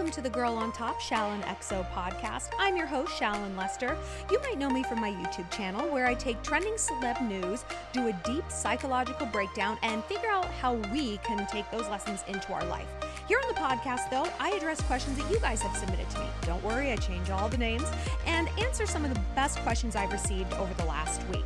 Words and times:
Welcome 0.00 0.14
to 0.14 0.22
the 0.22 0.30
Girl 0.30 0.54
on 0.54 0.72
Top 0.72 0.98
Shallon 0.98 1.42
XO 1.42 1.86
podcast. 1.92 2.52
I'm 2.58 2.74
your 2.74 2.86
host, 2.86 3.12
Shallon 3.20 3.54
Lester. 3.54 3.98
You 4.30 4.40
might 4.40 4.56
know 4.56 4.70
me 4.70 4.82
from 4.82 4.98
my 4.98 5.10
YouTube 5.10 5.50
channel 5.50 5.86
where 5.90 6.06
I 6.06 6.14
take 6.14 6.42
trending 6.42 6.72
celeb 6.76 7.20
news, 7.28 7.66
do 7.92 8.08
a 8.08 8.14
deep 8.24 8.50
psychological 8.50 9.26
breakdown, 9.26 9.76
and 9.82 10.02
figure 10.04 10.30
out 10.30 10.46
how 10.46 10.76
we 10.90 11.18
can 11.18 11.46
take 11.48 11.70
those 11.70 11.86
lessons 11.90 12.24
into 12.28 12.50
our 12.54 12.64
life. 12.64 12.86
Here 13.28 13.38
on 13.44 13.54
the 13.54 13.60
podcast, 13.60 14.08
though, 14.08 14.26
I 14.40 14.48
address 14.52 14.80
questions 14.80 15.18
that 15.18 15.30
you 15.30 15.38
guys 15.38 15.60
have 15.60 15.76
submitted 15.76 16.08
to 16.08 16.20
me. 16.20 16.26
Don't 16.46 16.64
worry, 16.64 16.92
I 16.92 16.96
change 16.96 17.28
all 17.28 17.50
the 17.50 17.58
names 17.58 17.86
and 18.24 18.48
answer 18.58 18.86
some 18.86 19.04
of 19.04 19.12
the 19.12 19.20
best 19.34 19.58
questions 19.58 19.96
I've 19.96 20.12
received 20.12 20.54
over 20.54 20.72
the 20.78 20.86
last 20.86 21.20
week. 21.28 21.44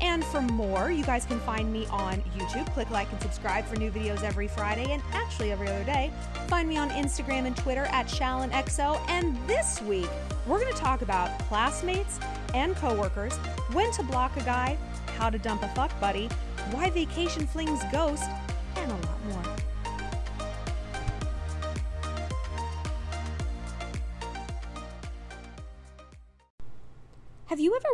And 0.00 0.24
for 0.24 0.40
more, 0.40 0.90
you 0.90 1.04
guys 1.04 1.24
can 1.24 1.40
find 1.40 1.72
me 1.72 1.86
on 1.86 2.22
YouTube. 2.36 2.72
Click 2.72 2.90
like 2.90 3.10
and 3.12 3.20
subscribe 3.20 3.64
for 3.64 3.76
new 3.76 3.90
videos 3.90 4.22
every 4.22 4.48
Friday 4.48 4.92
and 4.92 5.02
actually 5.12 5.52
every 5.52 5.68
other 5.68 5.84
day. 5.84 6.12
Find 6.48 6.68
me 6.68 6.76
on 6.76 6.90
Instagram 6.90 7.46
and 7.46 7.56
Twitter 7.56 7.84
at 7.86 8.06
ShallonXO. 8.06 9.00
And 9.08 9.36
this 9.46 9.80
week, 9.82 10.08
we're 10.46 10.60
going 10.60 10.72
to 10.72 10.78
talk 10.78 11.02
about 11.02 11.38
classmates 11.48 12.20
and 12.54 12.76
coworkers, 12.76 13.36
when 13.72 13.90
to 13.92 14.02
block 14.02 14.36
a 14.36 14.42
guy, 14.42 14.78
how 15.18 15.30
to 15.30 15.38
dump 15.38 15.62
a 15.62 15.68
fuck 15.68 15.98
buddy, 16.00 16.28
why 16.70 16.90
vacation 16.90 17.46
flings 17.46 17.80
ghost, 17.92 18.24
and 18.76 18.90
a 18.90 18.94
lot 18.94 19.24
more. 19.26 19.55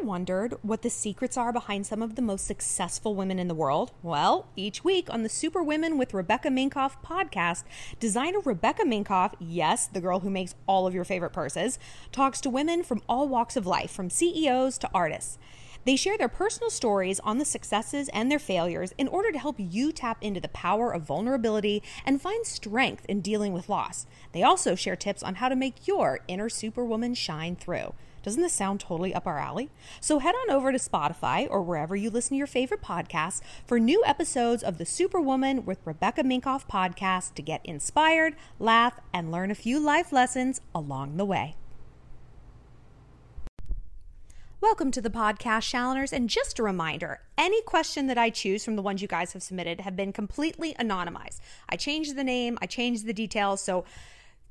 Wondered 0.02 0.54
what 0.62 0.82
the 0.82 0.90
secrets 0.90 1.36
are 1.36 1.52
behind 1.52 1.86
some 1.86 2.02
of 2.02 2.16
the 2.16 2.22
most 2.22 2.44
successful 2.44 3.14
women 3.14 3.38
in 3.38 3.46
the 3.46 3.54
world? 3.54 3.92
Well, 4.02 4.48
each 4.56 4.82
week 4.82 5.06
on 5.08 5.22
the 5.22 5.28
Superwomen 5.28 5.96
with 5.96 6.12
Rebecca 6.12 6.48
Minkoff 6.48 6.96
podcast, 7.04 7.62
designer 8.00 8.40
Rebecca 8.40 8.82
Minkoff, 8.82 9.34
yes, 9.38 9.86
the 9.86 10.00
girl 10.00 10.18
who 10.18 10.28
makes 10.28 10.56
all 10.66 10.88
of 10.88 10.94
your 10.94 11.04
favorite 11.04 11.32
purses, 11.32 11.78
talks 12.10 12.40
to 12.40 12.50
women 12.50 12.82
from 12.82 13.00
all 13.08 13.28
walks 13.28 13.56
of 13.56 13.64
life, 13.64 13.92
from 13.92 14.10
CEOs 14.10 14.76
to 14.78 14.90
artists. 14.92 15.38
They 15.84 15.94
share 15.94 16.18
their 16.18 16.28
personal 16.28 16.70
stories 16.70 17.20
on 17.20 17.38
the 17.38 17.44
successes 17.44 18.08
and 18.12 18.28
their 18.28 18.40
failures 18.40 18.92
in 18.98 19.06
order 19.06 19.30
to 19.30 19.38
help 19.38 19.56
you 19.58 19.92
tap 19.92 20.18
into 20.20 20.40
the 20.40 20.48
power 20.48 20.92
of 20.92 21.02
vulnerability 21.02 21.80
and 22.04 22.20
find 22.20 22.44
strength 22.44 23.06
in 23.08 23.20
dealing 23.20 23.52
with 23.52 23.68
loss. 23.68 24.06
They 24.32 24.42
also 24.42 24.74
share 24.74 24.96
tips 24.96 25.22
on 25.22 25.36
how 25.36 25.48
to 25.48 25.56
make 25.56 25.86
your 25.86 26.20
inner 26.26 26.48
superwoman 26.48 27.14
shine 27.14 27.54
through. 27.54 27.94
Doesn't 28.22 28.40
this 28.40 28.52
sound 28.52 28.78
totally 28.78 29.12
up 29.12 29.26
our 29.26 29.38
alley? 29.38 29.68
So 30.00 30.20
head 30.20 30.34
on 30.34 30.50
over 30.50 30.70
to 30.70 30.78
Spotify 30.78 31.48
or 31.50 31.60
wherever 31.60 31.96
you 31.96 32.08
listen 32.08 32.30
to 32.30 32.38
your 32.38 32.46
favorite 32.46 32.80
podcasts 32.80 33.40
for 33.66 33.80
new 33.80 34.02
episodes 34.06 34.62
of 34.62 34.78
the 34.78 34.86
Superwoman 34.86 35.64
with 35.64 35.80
Rebecca 35.84 36.22
Minkoff 36.22 36.68
podcast 36.68 37.34
to 37.34 37.42
get 37.42 37.66
inspired, 37.66 38.36
laugh, 38.60 39.00
and 39.12 39.32
learn 39.32 39.50
a 39.50 39.56
few 39.56 39.80
life 39.80 40.12
lessons 40.12 40.60
along 40.72 41.16
the 41.16 41.24
way. 41.24 41.56
Welcome 44.60 44.92
to 44.92 45.00
the 45.00 45.10
podcast, 45.10 45.68
Shalloners. 45.68 46.12
And 46.12 46.30
just 46.30 46.60
a 46.60 46.62
reminder 46.62 47.22
any 47.36 47.60
question 47.62 48.06
that 48.06 48.18
I 48.18 48.30
choose 48.30 48.64
from 48.64 48.76
the 48.76 48.82
ones 48.82 49.02
you 49.02 49.08
guys 49.08 49.32
have 49.32 49.42
submitted 49.42 49.80
have 49.80 49.96
been 49.96 50.12
completely 50.12 50.74
anonymized. 50.74 51.40
I 51.68 51.74
changed 51.74 52.14
the 52.14 52.22
name, 52.22 52.56
I 52.62 52.66
changed 52.66 53.04
the 53.04 53.12
details. 53.12 53.60
So 53.60 53.84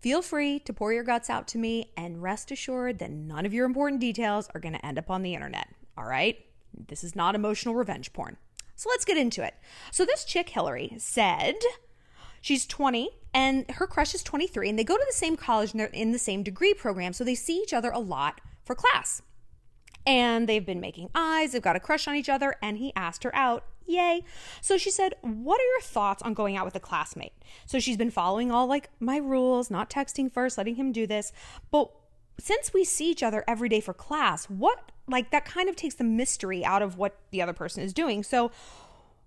feel 0.02 0.22
free 0.22 0.60
to 0.60 0.74
pour 0.74 0.92
your 0.92 1.04
guts 1.04 1.30
out 1.30 1.48
to 1.50 1.58
me 1.58 1.92
and 1.96 2.22
rest 2.22 2.52
assured 2.52 3.00
that 3.00 3.12
none 3.12 3.46
of 3.46 3.54
your 3.54 3.66
important 3.66 4.02
details 4.02 4.50
are 4.54 4.60
going 4.60 4.74
to 4.74 4.86
end 4.86 4.98
up 4.98 5.10
on 5.10 5.22
the 5.22 5.34
internet. 5.34 5.68
All 5.98 6.06
right? 6.06 6.38
This 6.88 7.04
is 7.04 7.16
not 7.16 7.36
emotional 7.36 7.76
revenge 7.76 8.14
porn. 8.14 8.38
So 8.76 8.90
let's 8.90 9.06
get 9.06 9.18
into 9.18 9.44
it. 9.44 9.54
So 9.92 10.06
this 10.06 10.26
chick, 10.26 10.50
Hillary, 10.50 10.96
said 10.98 11.56
she's 12.42 12.66
20 12.66 13.10
and 13.34 13.70
her 13.72 13.88
crush 13.88 14.14
is 14.14 14.24
23, 14.24 14.70
and 14.70 14.80
they 14.80 14.84
go 14.84 14.98
to 14.98 15.06
the 15.08 15.16
same 15.16 15.38
college 15.38 15.72
and 15.72 15.80
they're 15.80 15.88
in 15.88 16.12
the 16.12 16.20
same 16.20 16.44
degree 16.44 16.74
program. 16.74 17.14
So 17.14 17.24
they 17.24 17.36
see 17.36 17.58
each 17.58 17.74
other 17.74 17.92
a 17.92 18.00
lot 18.00 18.42
for 18.64 18.76
class 18.76 19.22
and 20.06 20.50
they've 20.50 20.66
been 20.66 20.80
making 20.80 21.10
eyes, 21.14 21.52
they've 21.52 21.62
got 21.62 21.76
a 21.76 21.80
crush 21.80 22.08
on 22.08 22.16
each 22.16 22.30
other, 22.30 22.56
and 22.62 22.78
he 22.78 22.92
asked 22.96 23.24
her 23.24 23.36
out. 23.36 23.66
Yay. 23.92 24.24
So 24.62 24.78
she 24.78 24.92
said, 24.92 25.14
What 25.22 25.60
are 25.60 25.66
your 25.66 25.82
thoughts 25.82 26.22
on 26.22 26.34
going 26.34 26.58
out 26.58 26.66
with 26.66 26.76
a 26.76 26.80
classmate? 26.80 27.34
So 27.66 27.80
she's 27.80 27.98
been 27.98 28.12
following 28.12 28.52
all 28.52 28.68
like 28.68 28.90
my 29.00 29.18
rules, 29.18 29.70
not 29.70 29.90
texting 29.90 30.32
first, 30.32 30.58
letting 30.58 30.76
him 30.76 30.92
do 30.92 31.06
this. 31.06 31.32
But 31.72 31.92
since 32.40 32.74
we 32.74 32.84
see 32.84 33.12
each 33.12 33.24
other 33.24 33.44
every 33.48 33.70
day 33.70 33.82
for 33.82 33.94
class, 33.94 34.46
what 34.46 34.92
like 35.08 35.32
that 35.32 35.46
kind 35.46 35.70
of 35.70 35.76
takes 35.76 35.96
the 35.96 36.04
mystery 36.04 36.64
out 36.64 36.82
of 36.82 36.98
what 36.98 37.18
the 37.32 37.42
other 37.42 37.54
person 37.54 37.84
is 37.84 37.94
doing. 37.94 38.24
So, 38.24 38.52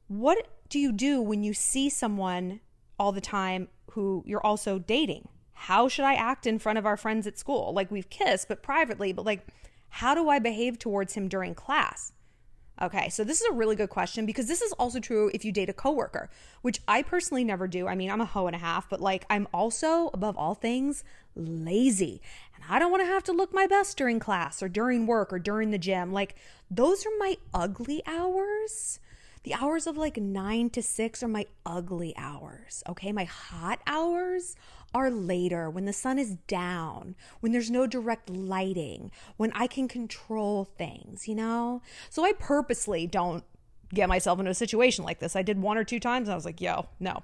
what 0.09 0.49
do 0.69 0.79
you 0.79 0.93
do 0.93 1.21
when 1.21 1.43
you 1.43 1.55
see 1.55 1.89
someone 1.89 2.61
all 2.99 3.13
the 3.13 3.21
time 3.21 3.69
who 3.93 4.23
you're 4.27 4.45
also 4.45 4.79
dating? 4.79 5.29
How 5.53 5.89
should 5.89 6.05
I 6.05 6.15
act 6.15 6.47
in 6.47 6.59
front 6.59 6.79
of 6.79 6.87
our 6.87 6.97
friends 6.97 7.27
at 7.27 7.39
school? 7.39 7.73
Like 7.73 7.91
we've 7.91 8.11
kissed, 8.11 8.49
but 8.49 8.63
privately, 8.63 9.13
but 9.13 9.25
like 9.25 9.47
how 9.89 10.15
do 10.15 10.29
I 10.29 10.41
behave 10.41 10.79
towards 10.79 11.15
him 11.15 11.29
during 11.29 11.55
class? 11.55 12.13
Okay, 12.83 13.09
so 13.09 13.23
this 13.23 13.41
is 13.41 13.47
a 13.47 13.53
really 13.53 13.77
good 13.77 13.91
question 13.91 14.27
because 14.27 14.49
this 14.49 14.61
is 14.61 14.73
also 14.73 14.99
true 14.99 15.31
if 15.33 15.45
you 15.45 15.53
date 15.53 15.69
a 15.69 15.73
coworker, 15.73 16.29
which 16.63 16.81
I 16.89 17.03
personally 17.03 17.45
never 17.45 17.69
do. 17.69 17.87
I 17.87 17.95
mean, 17.95 18.11
I'm 18.11 18.21
a 18.21 18.27
hoe 18.27 18.49
and 18.49 18.57
a 18.57 18.59
half, 18.59 18.89
but 18.89 19.01
like 19.01 19.25
I'm 19.31 19.47
also, 19.55 20.11
above 20.13 20.37
all 20.37 20.55
things, 20.57 21.05
lazy. 21.37 22.21
And 22.57 22.65
I 22.69 22.81
don't 22.81 22.91
want 22.91 23.03
to 23.03 23.09
have 23.09 23.23
to 23.25 23.33
look 23.33 23.55
my 23.55 23.69
best 23.69 23.97
during 23.97 24.19
class 24.19 24.61
or 24.61 24.69
during 24.69 25.07
work 25.07 25.33
or 25.33 25.39
during 25.39 25.71
the 25.71 25.79
gym. 25.79 26.13
Like, 26.13 26.35
those 26.69 27.07
are 27.07 27.17
my 27.19 27.37
ugly 27.53 28.03
hours. 28.07 28.99
The 29.45 29.55
hours 29.55 29.87
of 29.87 29.97
like 29.97 30.17
nine 30.17 30.71
to 30.71 30.83
six 30.83 31.23
are 31.23 31.29
my 31.29 31.47
ugly 31.65 32.15
hours. 32.17 32.83
Okay, 32.89 33.13
my 33.13 33.25
hot 33.25 33.81
hours 33.87 34.57
are 34.95 35.11
later 35.11 35.69
when 35.69 35.85
the 35.85 35.93
sun 35.93 36.19
is 36.19 36.37
down, 36.47 37.15
when 37.41 37.53
there's 37.53 37.71
no 37.71 37.87
direct 37.87 38.31
lighting, 38.31 39.11
when 39.37 39.53
I 39.55 39.67
can 39.67 39.87
control 39.87 40.65
things, 40.65 41.29
you 41.29 41.35
know? 41.35 41.83
So 42.09 42.25
I 42.25 42.33
purposely 42.33 43.07
don't 43.07 43.45
get 43.93 44.09
myself 44.09 44.39
into 44.39 44.51
a 44.51 44.55
situation 44.55 45.05
like 45.05 45.19
this. 45.19 45.37
I 45.37 45.43
did 45.43 45.61
one 45.61 45.77
or 45.77 45.85
two 45.85 46.01
times 46.01 46.29
and 46.29 46.33
I 46.33 46.37
was 46.37 46.45
like, 46.47 46.61
yo, 46.61 46.87
no. 46.99 47.23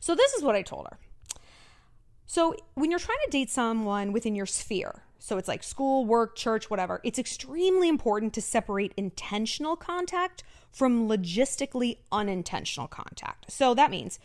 So 0.00 0.14
this 0.14 0.32
is 0.32 0.42
what 0.42 0.54
I 0.54 0.62
told 0.62 0.86
her. 0.90 0.98
So 2.26 2.56
when 2.74 2.90
you're 2.90 2.98
trying 2.98 3.18
to 3.26 3.30
date 3.30 3.50
someone 3.50 4.12
within 4.12 4.34
your 4.34 4.46
sphere, 4.46 5.02
so 5.22 5.38
it's 5.38 5.46
like 5.46 5.62
school, 5.62 6.04
work, 6.04 6.34
church, 6.34 6.68
whatever, 6.68 7.00
it's 7.04 7.18
extremely 7.18 7.88
important 7.88 8.32
to 8.34 8.42
separate 8.42 8.92
intentional 8.96 9.76
contact 9.76 10.42
from 10.72 11.08
logistically 11.08 11.98
unintentional 12.10 12.88
contact. 12.88 13.48
So 13.48 13.72
that 13.74 13.92
means 13.92 14.18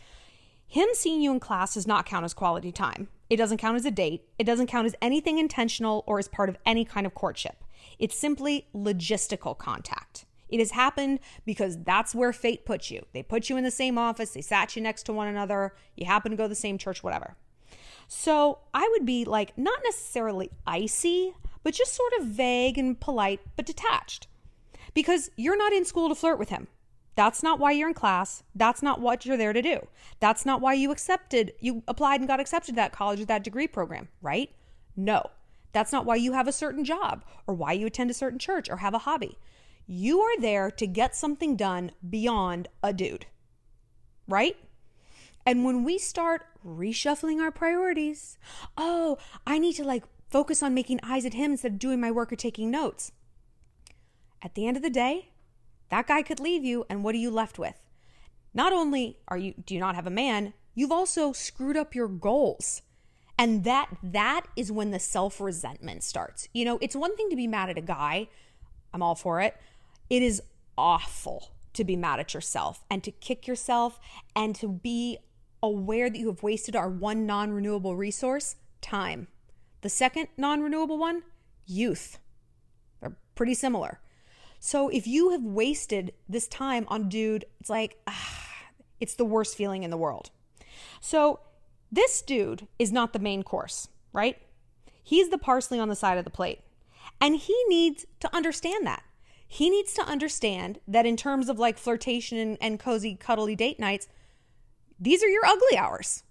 him 0.66 0.88
seeing 0.94 1.20
you 1.22 1.30
in 1.30 1.38
class 1.38 1.74
does 1.74 1.86
not 1.86 2.04
count 2.04 2.24
as 2.24 2.34
quality 2.34 2.72
time. 2.72 3.06
It 3.30 3.36
doesn't 3.36 3.58
count 3.58 3.76
as 3.76 3.84
a 3.84 3.92
date. 3.92 4.24
It 4.40 4.44
doesn't 4.44 4.66
count 4.66 4.86
as 4.86 4.96
anything 5.00 5.38
intentional 5.38 6.02
or 6.04 6.18
as 6.18 6.26
part 6.26 6.48
of 6.48 6.56
any 6.66 6.84
kind 6.84 7.06
of 7.06 7.14
courtship. 7.14 7.62
It's 8.00 8.18
simply 8.18 8.66
logistical 8.74 9.56
contact. 9.56 10.24
It 10.48 10.58
has 10.58 10.72
happened 10.72 11.20
because 11.46 11.78
that's 11.84 12.12
where 12.12 12.32
fate 12.32 12.66
puts 12.66 12.90
you. 12.90 13.06
They 13.12 13.22
put 13.22 13.48
you 13.48 13.56
in 13.56 13.62
the 13.62 13.70
same 13.70 13.98
office, 13.98 14.30
they 14.30 14.40
sat 14.40 14.74
you 14.74 14.82
next 14.82 15.04
to 15.04 15.12
one 15.12 15.28
another, 15.28 15.76
you 15.94 16.06
happen 16.06 16.32
to 16.32 16.36
go 16.36 16.44
to 16.44 16.48
the 16.48 16.54
same 16.56 16.76
church, 16.76 17.04
whatever. 17.04 17.36
So 18.08 18.60
I 18.72 18.88
would 18.90 19.04
be 19.04 19.24
like, 19.24 19.56
not 19.56 19.80
necessarily 19.84 20.50
icy, 20.66 21.34
but 21.62 21.74
just 21.74 21.94
sort 21.94 22.12
of 22.18 22.26
vague 22.26 22.78
and 22.78 22.98
polite, 22.98 23.40
but 23.54 23.66
detached. 23.66 24.26
Because 24.94 25.30
you're 25.36 25.58
not 25.58 25.74
in 25.74 25.84
school 25.84 26.08
to 26.08 26.14
flirt 26.14 26.38
with 26.38 26.48
him. 26.48 26.66
That's 27.14 27.42
not 27.42 27.58
why 27.58 27.72
you're 27.72 27.88
in 27.88 27.94
class. 27.94 28.42
That's 28.54 28.82
not 28.82 29.00
what 29.00 29.26
you're 29.26 29.36
there 29.36 29.52
to 29.52 29.60
do. 29.60 29.86
That's 30.20 30.46
not 30.46 30.60
why 30.60 30.72
you 30.72 30.90
accepted, 30.90 31.52
you 31.60 31.82
applied 31.86 32.20
and 32.20 32.28
got 32.28 32.40
accepted 32.40 32.72
to 32.72 32.76
that 32.76 32.92
college 32.92 33.20
or 33.20 33.26
that 33.26 33.44
degree 33.44 33.68
program, 33.68 34.08
right? 34.22 34.50
No. 34.96 35.30
That's 35.72 35.92
not 35.92 36.06
why 36.06 36.16
you 36.16 36.32
have 36.32 36.48
a 36.48 36.52
certain 36.52 36.84
job 36.84 37.24
or 37.46 37.54
why 37.54 37.72
you 37.72 37.86
attend 37.86 38.10
a 38.10 38.14
certain 38.14 38.38
church 38.38 38.70
or 38.70 38.78
have 38.78 38.94
a 38.94 38.98
hobby. 38.98 39.36
You 39.86 40.20
are 40.20 40.40
there 40.40 40.70
to 40.70 40.86
get 40.86 41.14
something 41.14 41.56
done 41.56 41.90
beyond 42.08 42.68
a 42.82 42.92
dude, 42.92 43.26
right? 44.26 44.56
And 45.48 45.64
when 45.64 45.82
we 45.82 45.96
start 45.96 46.42
reshuffling 46.62 47.40
our 47.40 47.50
priorities, 47.50 48.36
oh, 48.76 49.16
I 49.46 49.58
need 49.58 49.72
to 49.76 49.82
like 49.82 50.04
focus 50.28 50.62
on 50.62 50.74
making 50.74 51.00
eyes 51.02 51.24
at 51.24 51.32
him 51.32 51.52
instead 51.52 51.72
of 51.72 51.78
doing 51.78 52.02
my 52.02 52.10
work 52.10 52.30
or 52.30 52.36
taking 52.36 52.70
notes. 52.70 53.12
At 54.42 54.54
the 54.54 54.66
end 54.66 54.76
of 54.76 54.82
the 54.82 54.90
day, 54.90 55.30
that 55.88 56.06
guy 56.06 56.20
could 56.20 56.38
leave 56.38 56.64
you, 56.64 56.84
and 56.90 57.02
what 57.02 57.14
are 57.14 57.18
you 57.18 57.30
left 57.30 57.58
with? 57.58 57.80
Not 58.52 58.74
only 58.74 59.20
are 59.26 59.38
you 59.38 59.54
do 59.64 59.72
you 59.72 59.80
not 59.80 59.94
have 59.94 60.06
a 60.06 60.10
man, 60.10 60.52
you've 60.74 60.92
also 60.92 61.32
screwed 61.32 61.78
up 61.78 61.94
your 61.94 62.08
goals. 62.08 62.82
And 63.38 63.64
that 63.64 63.88
that 64.02 64.44
is 64.54 64.70
when 64.70 64.90
the 64.90 65.00
self-resentment 65.00 66.02
starts. 66.02 66.46
You 66.52 66.66
know, 66.66 66.78
it's 66.82 66.94
one 66.94 67.16
thing 67.16 67.30
to 67.30 67.36
be 67.36 67.46
mad 67.46 67.70
at 67.70 67.78
a 67.78 67.80
guy. 67.80 68.28
I'm 68.92 69.02
all 69.02 69.14
for 69.14 69.40
it. 69.40 69.56
It 70.10 70.22
is 70.22 70.42
awful 70.76 71.52
to 71.72 71.84
be 71.84 71.96
mad 71.96 72.20
at 72.20 72.34
yourself 72.34 72.84
and 72.90 73.02
to 73.02 73.10
kick 73.10 73.46
yourself 73.46 73.98
and 74.36 74.54
to 74.56 74.68
be 74.68 75.16
aware 75.62 76.10
that 76.10 76.18
you 76.18 76.28
have 76.28 76.42
wasted 76.42 76.76
our 76.76 76.88
one 76.88 77.26
non-renewable 77.26 77.96
resource, 77.96 78.56
time. 78.80 79.28
The 79.82 79.88
second 79.88 80.28
non-renewable 80.36 80.98
one, 80.98 81.22
youth. 81.66 82.18
They're 83.00 83.16
pretty 83.34 83.54
similar. 83.54 84.00
So 84.60 84.88
if 84.88 85.06
you 85.06 85.30
have 85.30 85.42
wasted 85.42 86.12
this 86.28 86.48
time 86.48 86.84
on 86.88 87.08
dude, 87.08 87.44
it's 87.60 87.70
like, 87.70 87.98
ah, 88.06 88.46
it's 89.00 89.14
the 89.14 89.24
worst 89.24 89.56
feeling 89.56 89.84
in 89.84 89.90
the 89.90 89.96
world. 89.96 90.30
So 91.00 91.40
this 91.90 92.22
dude 92.22 92.66
is 92.78 92.92
not 92.92 93.12
the 93.12 93.18
main 93.18 93.42
course, 93.42 93.88
right? 94.12 94.36
He's 95.02 95.30
the 95.30 95.38
parsley 95.38 95.78
on 95.78 95.88
the 95.88 95.96
side 95.96 96.18
of 96.18 96.24
the 96.24 96.30
plate. 96.30 96.60
And 97.20 97.36
he 97.36 97.56
needs 97.68 98.04
to 98.20 98.34
understand 98.34 98.86
that. 98.86 99.02
He 99.46 99.70
needs 99.70 99.94
to 99.94 100.02
understand 100.02 100.78
that 100.86 101.06
in 101.06 101.16
terms 101.16 101.48
of 101.48 101.58
like 101.58 101.78
flirtation 101.78 102.36
and, 102.36 102.58
and 102.60 102.78
cozy, 102.78 103.14
cuddly 103.14 103.56
date 103.56 103.80
nights, 103.80 104.08
these 104.98 105.22
are 105.22 105.28
your 105.28 105.46
ugly 105.46 105.76
hours. 105.76 106.24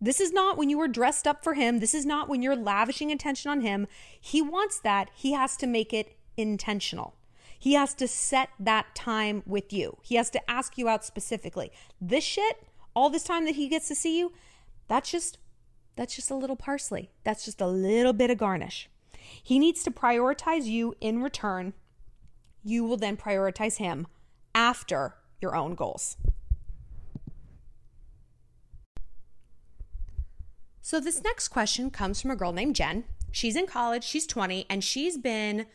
This 0.00 0.20
is 0.20 0.32
not 0.32 0.56
when 0.56 0.70
you 0.70 0.78
were 0.78 0.88
dressed 0.88 1.26
up 1.26 1.44
for 1.44 1.54
him. 1.54 1.78
This 1.78 1.94
is 1.94 2.06
not 2.06 2.28
when 2.28 2.42
you're 2.42 2.56
lavishing 2.56 3.12
attention 3.12 3.50
on 3.50 3.60
him. 3.60 3.86
He 4.18 4.40
wants 4.40 4.80
that. 4.80 5.10
He 5.14 5.32
has 5.32 5.56
to 5.58 5.66
make 5.66 5.92
it 5.92 6.16
intentional. 6.36 7.14
He 7.58 7.74
has 7.74 7.92
to 7.94 8.08
set 8.08 8.48
that 8.58 8.94
time 8.94 9.42
with 9.44 9.72
you. 9.72 9.98
He 10.02 10.14
has 10.14 10.30
to 10.30 10.50
ask 10.50 10.78
you 10.78 10.88
out 10.88 11.04
specifically. 11.04 11.70
This 12.00 12.24
shit, 12.24 12.66
all 12.94 13.10
this 13.10 13.24
time 13.24 13.44
that 13.44 13.56
he 13.56 13.68
gets 13.68 13.88
to 13.88 13.94
see 13.94 14.18
you, 14.18 14.32
that's 14.88 15.10
just 15.10 15.38
that's 15.96 16.16
just 16.16 16.30
a 16.30 16.36
little 16.36 16.56
parsley. 16.56 17.10
That's 17.24 17.44
just 17.44 17.60
a 17.60 17.66
little 17.66 18.14
bit 18.14 18.30
of 18.30 18.38
garnish. 18.38 18.88
He 19.42 19.58
needs 19.58 19.82
to 19.82 19.90
prioritize 19.90 20.64
you 20.64 20.94
in 21.00 21.22
return. 21.22 21.74
You 22.64 22.84
will 22.84 22.96
then 22.96 23.18
prioritize 23.18 23.76
him 23.76 24.06
after 24.54 25.16
your 25.42 25.54
own 25.54 25.74
goals. 25.74 26.16
So, 30.82 30.98
this 30.98 31.22
next 31.22 31.48
question 31.48 31.90
comes 31.90 32.20
from 32.20 32.30
a 32.30 32.36
girl 32.36 32.52
named 32.52 32.74
Jen. 32.74 33.04
She's 33.30 33.54
in 33.54 33.66
college, 33.66 34.02
she's 34.02 34.26
20, 34.26 34.66
and 34.70 34.82
she's 34.82 35.18
been 35.18 35.66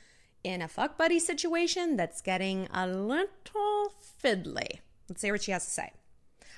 in 0.43 0.61
a 0.61 0.67
fuck 0.67 0.97
buddy 0.97 1.19
situation 1.19 1.95
that's 1.95 2.21
getting 2.21 2.67
a 2.73 2.87
little 2.87 3.93
fiddly. 4.23 4.79
Let's 5.07 5.21
see 5.21 5.31
what 5.31 5.43
she 5.43 5.51
has 5.51 5.65
to 5.65 5.71
say. 5.71 5.91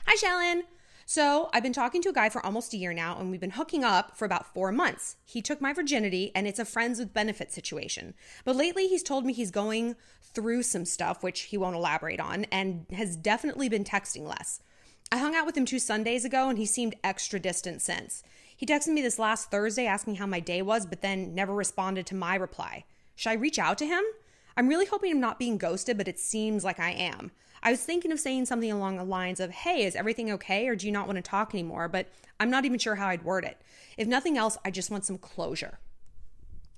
Hi, 0.08 0.16
Shallon. 0.16 0.64
So, 1.06 1.50
I've 1.54 1.64
been 1.64 1.74
talking 1.74 2.02
to 2.02 2.10
a 2.10 2.14
guy 2.14 2.30
for 2.30 2.46
almost 2.46 2.74
a 2.74 2.78
year 2.78 2.94
now, 2.94 3.18
and 3.20 3.32
we've 3.32 3.40
been 3.40 3.52
hooking 3.52 3.84
up 3.84 4.18
for 4.18 4.26
about 4.26 4.54
four 4.54 4.72
months. 4.72 5.18
He 5.26 5.42
took 5.42 5.62
my 5.62 5.72
virginity, 5.72 6.32
and 6.34 6.48
it's 6.48 6.60
a 6.60 6.66
friends 6.66 7.00
with 7.00 7.14
benefits 7.14 7.54
situation. 7.54 8.14
But 8.44 8.56
lately, 8.56 8.88
he's 8.88 9.04
told 9.04 9.26
me 9.26 9.34
he's 9.34 9.52
going 9.52 9.96
through 10.22 10.64
some 10.64 10.86
stuff, 10.86 11.24
which 11.24 11.42
he 11.42 11.58
won't 11.58 11.76
elaborate 11.76 12.20
on, 12.20 12.46
and 12.46 12.86
has 12.92 13.16
definitely 13.16 13.70
been 13.70 13.84
texting 13.84 14.28
less. 14.28 14.62
I 15.10 15.18
hung 15.18 15.36
out 15.36 15.46
with 15.46 15.56
him 15.56 15.66
two 15.66 15.80
Sundays 15.80 16.26
ago, 16.26 16.50
and 16.50 16.58
he 16.58 16.66
seemed 16.66 16.96
extra 17.04 17.40
distant 17.40 17.82
since. 17.82 18.24
He 18.58 18.66
texted 18.66 18.90
me 18.90 19.04
this 19.04 19.20
last 19.20 19.52
Thursday 19.52 19.86
asking 19.86 20.16
how 20.16 20.26
my 20.26 20.40
day 20.40 20.64
was, 20.64 20.88
but 20.88 21.02
then 21.02 21.36
never 21.36 21.54
responded 21.54 22.08
to 22.08 22.16
my 22.16 22.36
reply. 22.36 22.86
Should 23.16 23.30
I 23.30 23.34
reach 23.34 23.60
out 23.60 23.78
to 23.78 23.86
him? 23.86 24.04
I'm 24.58 24.68
really 24.68 24.88
hoping 24.88 25.12
I'm 25.12 25.20
not 25.20 25.38
being 25.38 25.60
ghosted, 25.60 25.96
but 25.96 26.08
it 26.08 26.20
seems 26.20 26.64
like 26.64 26.80
I 26.80 26.90
am. 26.90 27.32
I 27.62 27.70
was 27.70 27.84
thinking 27.84 28.12
of 28.12 28.20
saying 28.20 28.48
something 28.48 28.72
along 28.72 28.98
the 28.98 29.04
lines 29.04 29.40
of, 29.40 29.52
Hey, 29.52 29.86
is 29.86 29.96
everything 29.96 30.32
okay? 30.32 30.68
Or 30.68 30.76
do 30.76 30.88
you 30.88 30.92
not 30.92 31.06
want 31.06 31.18
to 31.18 31.22
talk 31.22 31.54
anymore? 31.54 31.88
But 31.88 32.08
I'm 32.40 32.50
not 32.50 32.66
even 32.66 32.80
sure 32.80 32.96
how 32.96 33.08
I'd 33.08 33.24
word 33.24 33.46
it. 33.46 33.62
If 33.96 34.08
nothing 34.08 34.38
else, 34.38 34.58
I 34.66 34.72
just 34.72 34.90
want 34.90 35.06
some 35.06 35.20
closure. 35.20 35.78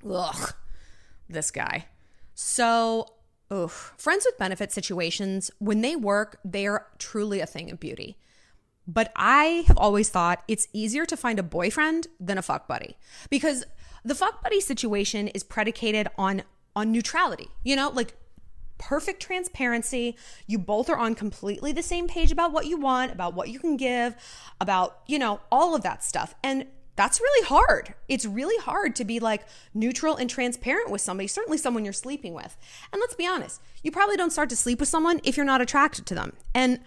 Ugh, 0.10 0.54
this 1.30 1.50
guy. 1.50 1.86
So, 2.34 3.06
ugh. 3.50 3.72
Friends 3.98 4.26
with 4.26 4.38
benefit 4.38 4.74
situations, 4.74 5.50
when 5.60 5.80
they 5.80 5.96
work, 5.96 6.40
they 6.44 6.68
are 6.68 6.88
truly 6.98 7.40
a 7.40 7.46
thing 7.46 7.72
of 7.72 7.80
beauty. 7.80 8.18
But 8.90 9.12
I 9.16 9.66
have 9.68 9.78
always 9.78 10.10
thought 10.10 10.44
it's 10.48 10.68
easier 10.74 11.06
to 11.06 11.16
find 11.16 11.38
a 11.38 11.44
boyfriend 11.44 12.08
than 12.20 12.40
a 12.40 12.42
fuck 12.42 12.68
buddy 12.68 12.98
because 13.30 13.64
the 14.04 14.16
fuck 14.16 14.42
buddy 14.42 14.60
situation 14.60 15.28
is 15.28 15.44
predicated 15.44 16.08
on 16.18 16.42
on 16.76 16.92
neutrality. 16.92 17.50
You 17.64 17.76
know, 17.76 17.90
like 17.90 18.16
perfect 18.80 19.22
transparency. 19.22 20.18
You 20.48 20.58
both 20.58 20.90
are 20.90 20.98
on 20.98 21.14
completely 21.14 21.72
the 21.72 21.84
same 21.84 22.08
page 22.08 22.32
about 22.32 22.52
what 22.52 22.66
you 22.66 22.80
want, 22.80 23.12
about 23.12 23.36
what 23.36 23.50
you 23.50 23.60
can 23.60 23.78
give, 23.78 24.16
about, 24.60 25.02
you 25.06 25.20
know, 25.20 25.42
all 25.52 25.76
of 25.76 25.84
that 25.84 26.04
stuff. 26.04 26.34
And 26.44 26.66
that's 26.96 27.22
really 27.22 27.48
hard. 27.48 27.94
It's 28.08 28.26
really 28.26 28.58
hard 28.64 28.96
to 28.96 29.06
be 29.06 29.20
like 29.20 29.46
neutral 29.74 30.16
and 30.16 30.30
transparent 30.30 30.90
with 30.90 31.02
somebody, 31.02 31.28
certainly 31.28 31.58
someone 31.58 31.84
you're 31.84 31.94
sleeping 31.94 32.34
with. 32.34 32.58
And 32.92 33.00
let's 33.00 33.16
be 33.16 33.28
honest, 33.28 33.62
you 33.84 33.92
probably 33.92 34.18
don't 34.18 34.32
start 34.32 34.50
to 34.50 34.56
sleep 34.56 34.80
with 34.80 34.90
someone 34.90 35.22
if 35.24 35.38
you're 35.38 35.46
not 35.46 35.62
attracted 35.62 36.06
to 36.08 36.16
them. 36.16 36.34
And 36.56 36.80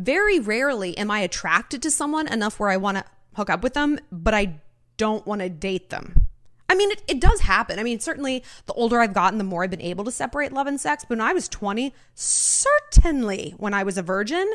very 0.00 0.38
rarely 0.38 0.96
am 0.96 1.10
I 1.10 1.20
attracted 1.20 1.82
to 1.82 1.90
someone 1.90 2.26
enough 2.26 2.58
where 2.58 2.70
I 2.70 2.76
want 2.76 2.98
to 2.98 3.04
hook 3.36 3.50
up 3.50 3.62
with 3.62 3.74
them, 3.74 3.98
but 4.10 4.34
I 4.34 4.60
don't 4.96 5.26
want 5.26 5.40
to 5.40 5.48
date 5.48 5.90
them. 5.90 6.26
I 6.68 6.74
mean, 6.74 6.92
it, 6.92 7.02
it 7.08 7.20
does 7.20 7.40
happen. 7.40 7.78
I 7.78 7.82
mean, 7.82 7.98
certainly 7.98 8.44
the 8.66 8.72
older 8.74 9.00
I've 9.00 9.12
gotten, 9.12 9.38
the 9.38 9.44
more 9.44 9.64
I've 9.64 9.70
been 9.70 9.80
able 9.80 10.04
to 10.04 10.12
separate 10.12 10.52
love 10.52 10.68
and 10.68 10.80
sex. 10.80 11.04
But 11.04 11.18
when 11.18 11.26
I 11.26 11.32
was 11.32 11.48
20, 11.48 11.92
certainly 12.14 13.54
when 13.56 13.74
I 13.74 13.82
was 13.82 13.98
a 13.98 14.02
virgin, 14.02 14.48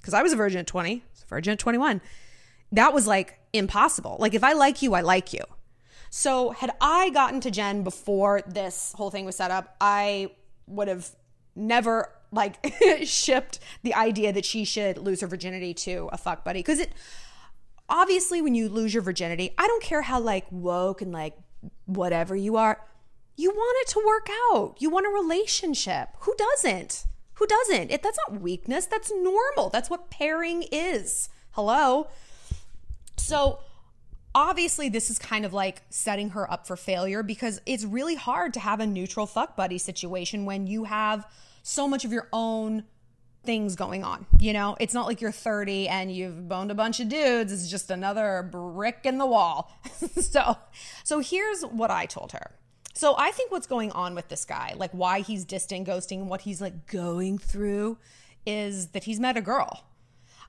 because 0.00 0.12
I 0.12 0.22
was 0.22 0.32
a 0.32 0.36
virgin 0.36 0.60
at 0.60 0.66
20, 0.66 1.02
a 1.22 1.26
virgin 1.28 1.52
at 1.52 1.58
21, 1.60 2.00
that 2.72 2.92
was 2.92 3.06
like 3.06 3.38
impossible. 3.52 4.16
Like, 4.18 4.34
if 4.34 4.42
I 4.42 4.52
like 4.52 4.82
you, 4.82 4.94
I 4.94 5.00
like 5.00 5.32
you. 5.32 5.44
So, 6.10 6.50
had 6.50 6.72
I 6.80 7.10
gotten 7.10 7.40
to 7.42 7.52
Jen 7.52 7.84
before 7.84 8.42
this 8.46 8.92
whole 8.96 9.10
thing 9.10 9.24
was 9.24 9.36
set 9.36 9.52
up, 9.52 9.76
I 9.80 10.32
would 10.66 10.88
have 10.88 11.08
never 11.54 12.12
like 12.32 12.74
shipped 13.04 13.58
the 13.82 13.94
idea 13.94 14.32
that 14.32 14.44
she 14.44 14.64
should 14.64 14.98
lose 14.98 15.20
her 15.20 15.26
virginity 15.26 15.74
to 15.74 16.08
a 16.12 16.18
fuck 16.18 16.44
buddy. 16.44 16.60
Because 16.60 16.78
it 16.78 16.92
obviously, 17.88 18.40
when 18.40 18.54
you 18.54 18.68
lose 18.68 18.94
your 18.94 19.02
virginity, 19.02 19.52
I 19.58 19.66
don't 19.66 19.82
care 19.82 20.02
how 20.02 20.20
like 20.20 20.46
woke 20.50 21.02
and 21.02 21.12
like 21.12 21.36
whatever 21.86 22.36
you 22.36 22.56
are, 22.56 22.80
you 23.36 23.50
want 23.50 23.78
it 23.82 23.88
to 23.92 24.02
work 24.06 24.28
out. 24.52 24.76
You 24.78 24.90
want 24.90 25.06
a 25.06 25.10
relationship. 25.10 26.10
Who 26.20 26.34
doesn't? 26.36 27.06
Who 27.34 27.46
doesn't? 27.46 27.90
That's 28.02 28.18
not 28.28 28.40
weakness. 28.40 28.86
That's 28.86 29.10
normal. 29.14 29.70
That's 29.70 29.90
what 29.90 30.10
pairing 30.10 30.64
is. 30.70 31.30
Hello. 31.52 32.08
So, 33.16 33.60
obviously, 34.34 34.88
this 34.88 35.10
is 35.10 35.18
kind 35.18 35.44
of 35.44 35.52
like 35.52 35.82
setting 35.88 36.30
her 36.30 36.50
up 36.50 36.66
for 36.66 36.76
failure 36.76 37.22
because 37.22 37.60
it's 37.66 37.84
really 37.84 38.14
hard 38.14 38.52
to 38.54 38.60
have 38.60 38.80
a 38.80 38.86
neutral 38.86 39.26
fuck 39.26 39.56
buddy 39.56 39.78
situation 39.78 40.44
when 40.44 40.66
you 40.66 40.84
have 40.84 41.26
so 41.62 41.88
much 41.88 42.04
of 42.04 42.12
your 42.12 42.28
own 42.32 42.84
things 43.42 43.74
going 43.76 44.04
on. 44.04 44.26
You 44.38 44.52
know, 44.52 44.76
it's 44.80 44.94
not 44.94 45.06
like 45.06 45.20
you're 45.20 45.32
30 45.32 45.88
and 45.88 46.12
you've 46.12 46.48
boned 46.48 46.70
a 46.70 46.74
bunch 46.74 47.00
of 47.00 47.08
dudes. 47.08 47.52
It's 47.52 47.70
just 47.70 47.90
another 47.90 48.48
brick 48.50 49.00
in 49.04 49.18
the 49.18 49.26
wall. 49.26 49.72
so, 50.20 50.56
so 51.04 51.20
here's 51.20 51.62
what 51.62 51.90
I 51.90 52.06
told 52.06 52.32
her. 52.32 52.52
So 52.94 53.14
I 53.16 53.30
think 53.30 53.50
what's 53.50 53.66
going 53.66 53.92
on 53.92 54.14
with 54.14 54.28
this 54.28 54.44
guy, 54.44 54.74
like 54.76 54.90
why 54.90 55.20
he's 55.20 55.44
distant 55.44 55.86
ghosting 55.86 56.20
and 56.20 56.28
what 56.28 56.42
he's 56.42 56.60
like 56.60 56.86
going 56.86 57.38
through 57.38 57.98
is 58.44 58.88
that 58.88 59.04
he's 59.04 59.20
met 59.20 59.36
a 59.36 59.40
girl. 59.40 59.84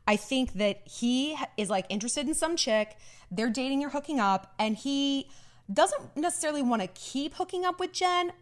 I 0.07 0.15
think 0.15 0.53
that 0.53 0.81
he 0.85 1.37
is 1.57 1.69
like 1.69 1.85
interested 1.89 2.27
in 2.27 2.33
some 2.33 2.55
chick, 2.55 2.97
they're 3.29 3.49
dating 3.49 3.85
or 3.85 3.89
hooking 3.89 4.19
up, 4.19 4.53
and 4.57 4.75
he 4.75 5.29
doesn't 5.71 6.17
necessarily 6.17 6.61
want 6.61 6.81
to 6.81 6.87
keep 6.89 7.35
hooking 7.35 7.63
up 7.63 7.79
with 7.79 7.93
Jen, 7.93 8.33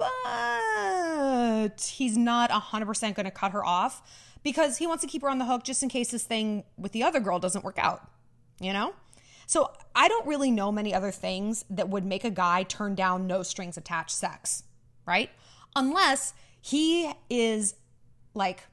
but 0.00 1.80
he's 1.80 2.16
not 2.16 2.50
100% 2.50 3.14
going 3.14 3.24
to 3.24 3.30
cut 3.30 3.52
her 3.52 3.64
off 3.64 4.02
because 4.42 4.78
he 4.78 4.86
wants 4.86 5.02
to 5.02 5.08
keep 5.08 5.22
her 5.22 5.28
on 5.28 5.38
the 5.38 5.44
hook 5.44 5.64
just 5.64 5.82
in 5.82 5.88
case 5.88 6.10
this 6.10 6.24
thing 6.24 6.64
with 6.78 6.92
the 6.92 7.02
other 7.02 7.20
girl 7.20 7.38
doesn't 7.38 7.64
work 7.64 7.78
out, 7.78 8.08
you 8.60 8.72
know? 8.72 8.94
So 9.46 9.70
I 9.94 10.08
don't 10.08 10.26
really 10.26 10.50
know 10.50 10.70
many 10.70 10.94
other 10.94 11.10
things 11.10 11.64
that 11.70 11.88
would 11.88 12.04
make 12.04 12.24
a 12.24 12.30
guy 12.30 12.62
turn 12.62 12.94
down 12.94 13.26
no 13.26 13.42
strings 13.42 13.76
attached 13.76 14.12
sex, 14.12 14.62
right? 15.06 15.30
Unless 15.76 16.34
he 16.60 17.12
is 17.28 17.74
like 18.32 18.64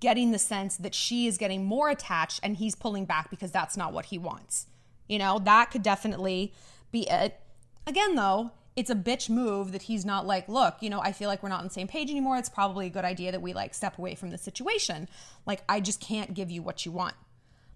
getting 0.00 0.30
the 0.30 0.38
sense 0.38 0.76
that 0.78 0.94
she 0.94 1.26
is 1.26 1.36
getting 1.38 1.64
more 1.64 1.88
attached 1.90 2.40
and 2.42 2.56
he's 2.56 2.74
pulling 2.74 3.04
back 3.04 3.30
because 3.30 3.50
that's 3.50 3.76
not 3.76 3.92
what 3.92 4.06
he 4.06 4.18
wants. 4.18 4.66
You 5.08 5.18
know, 5.18 5.38
that 5.40 5.70
could 5.70 5.82
definitely 5.82 6.52
be 6.90 7.08
it. 7.08 7.38
Again, 7.86 8.14
though, 8.14 8.52
it's 8.74 8.90
a 8.90 8.94
bitch 8.94 9.28
move 9.28 9.72
that 9.72 9.82
he's 9.82 10.04
not 10.04 10.26
like, 10.26 10.48
look, 10.48 10.76
you 10.80 10.88
know, 10.88 11.00
I 11.00 11.12
feel 11.12 11.28
like 11.28 11.42
we're 11.42 11.50
not 11.50 11.60
on 11.60 11.66
the 11.66 11.72
same 11.72 11.88
page 11.88 12.10
anymore. 12.10 12.38
It's 12.38 12.48
probably 12.48 12.86
a 12.86 12.90
good 12.90 13.04
idea 13.04 13.32
that 13.32 13.42
we 13.42 13.52
like 13.52 13.74
step 13.74 13.98
away 13.98 14.14
from 14.14 14.30
the 14.30 14.38
situation. 14.38 15.08
Like, 15.44 15.62
I 15.68 15.80
just 15.80 16.00
can't 16.00 16.34
give 16.34 16.50
you 16.50 16.62
what 16.62 16.86
you 16.86 16.92
want. 16.92 17.14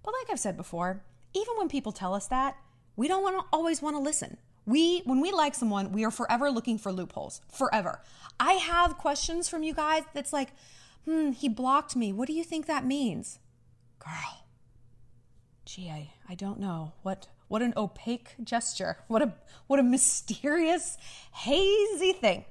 But 0.03 0.15
like 0.21 0.31
I've 0.31 0.41
said 0.41 0.57
before, 0.57 1.03
even 1.35 1.55
when 1.59 1.69
people 1.69 1.93
tell 1.93 2.15
us 2.15 2.26
that, 2.29 2.57
we 2.97 3.09
don't 3.09 3.23
want 3.23 3.38
to 3.38 3.45
always 3.53 3.83
want 3.83 3.97
to 3.97 4.00
listen. 4.00 4.38
We, 4.65 5.03
when 5.05 5.21
we 5.21 5.33
like 5.33 5.55
someone, 5.55 5.93
we 5.93 6.05
are 6.05 6.11
forever 6.11 6.50
looking 6.50 6.79
for 6.79 6.91
loopholes. 6.91 7.41
Forever. 7.53 8.00
I 8.41 8.55
have 8.55 8.97
questions 8.97 9.49
from 9.49 9.62
you 9.62 9.75
guys 9.75 10.03
that's 10.15 10.33
like, 10.33 10.50
hmm, 11.05 11.33
he 11.33 11.49
blocked 11.49 11.95
me. 11.95 12.12
What 12.12 12.26
do 12.26 12.33
you 12.33 12.43
think 12.43 12.67
that 12.67 12.87
means? 12.87 13.38
Girl, 13.99 14.47
gee, 15.65 15.91
I, 15.91 16.12
I 16.29 16.35
don't 16.35 16.59
know. 16.59 16.93
What 17.03 17.29
what 17.49 17.62
an 17.62 17.73
opaque 17.76 18.35
gesture. 18.43 18.99
What 19.09 19.23
a 19.23 19.33
what 19.67 19.79
a 19.81 19.83
mysterious, 19.83 20.97
hazy 21.33 22.12
thing. 22.12 22.45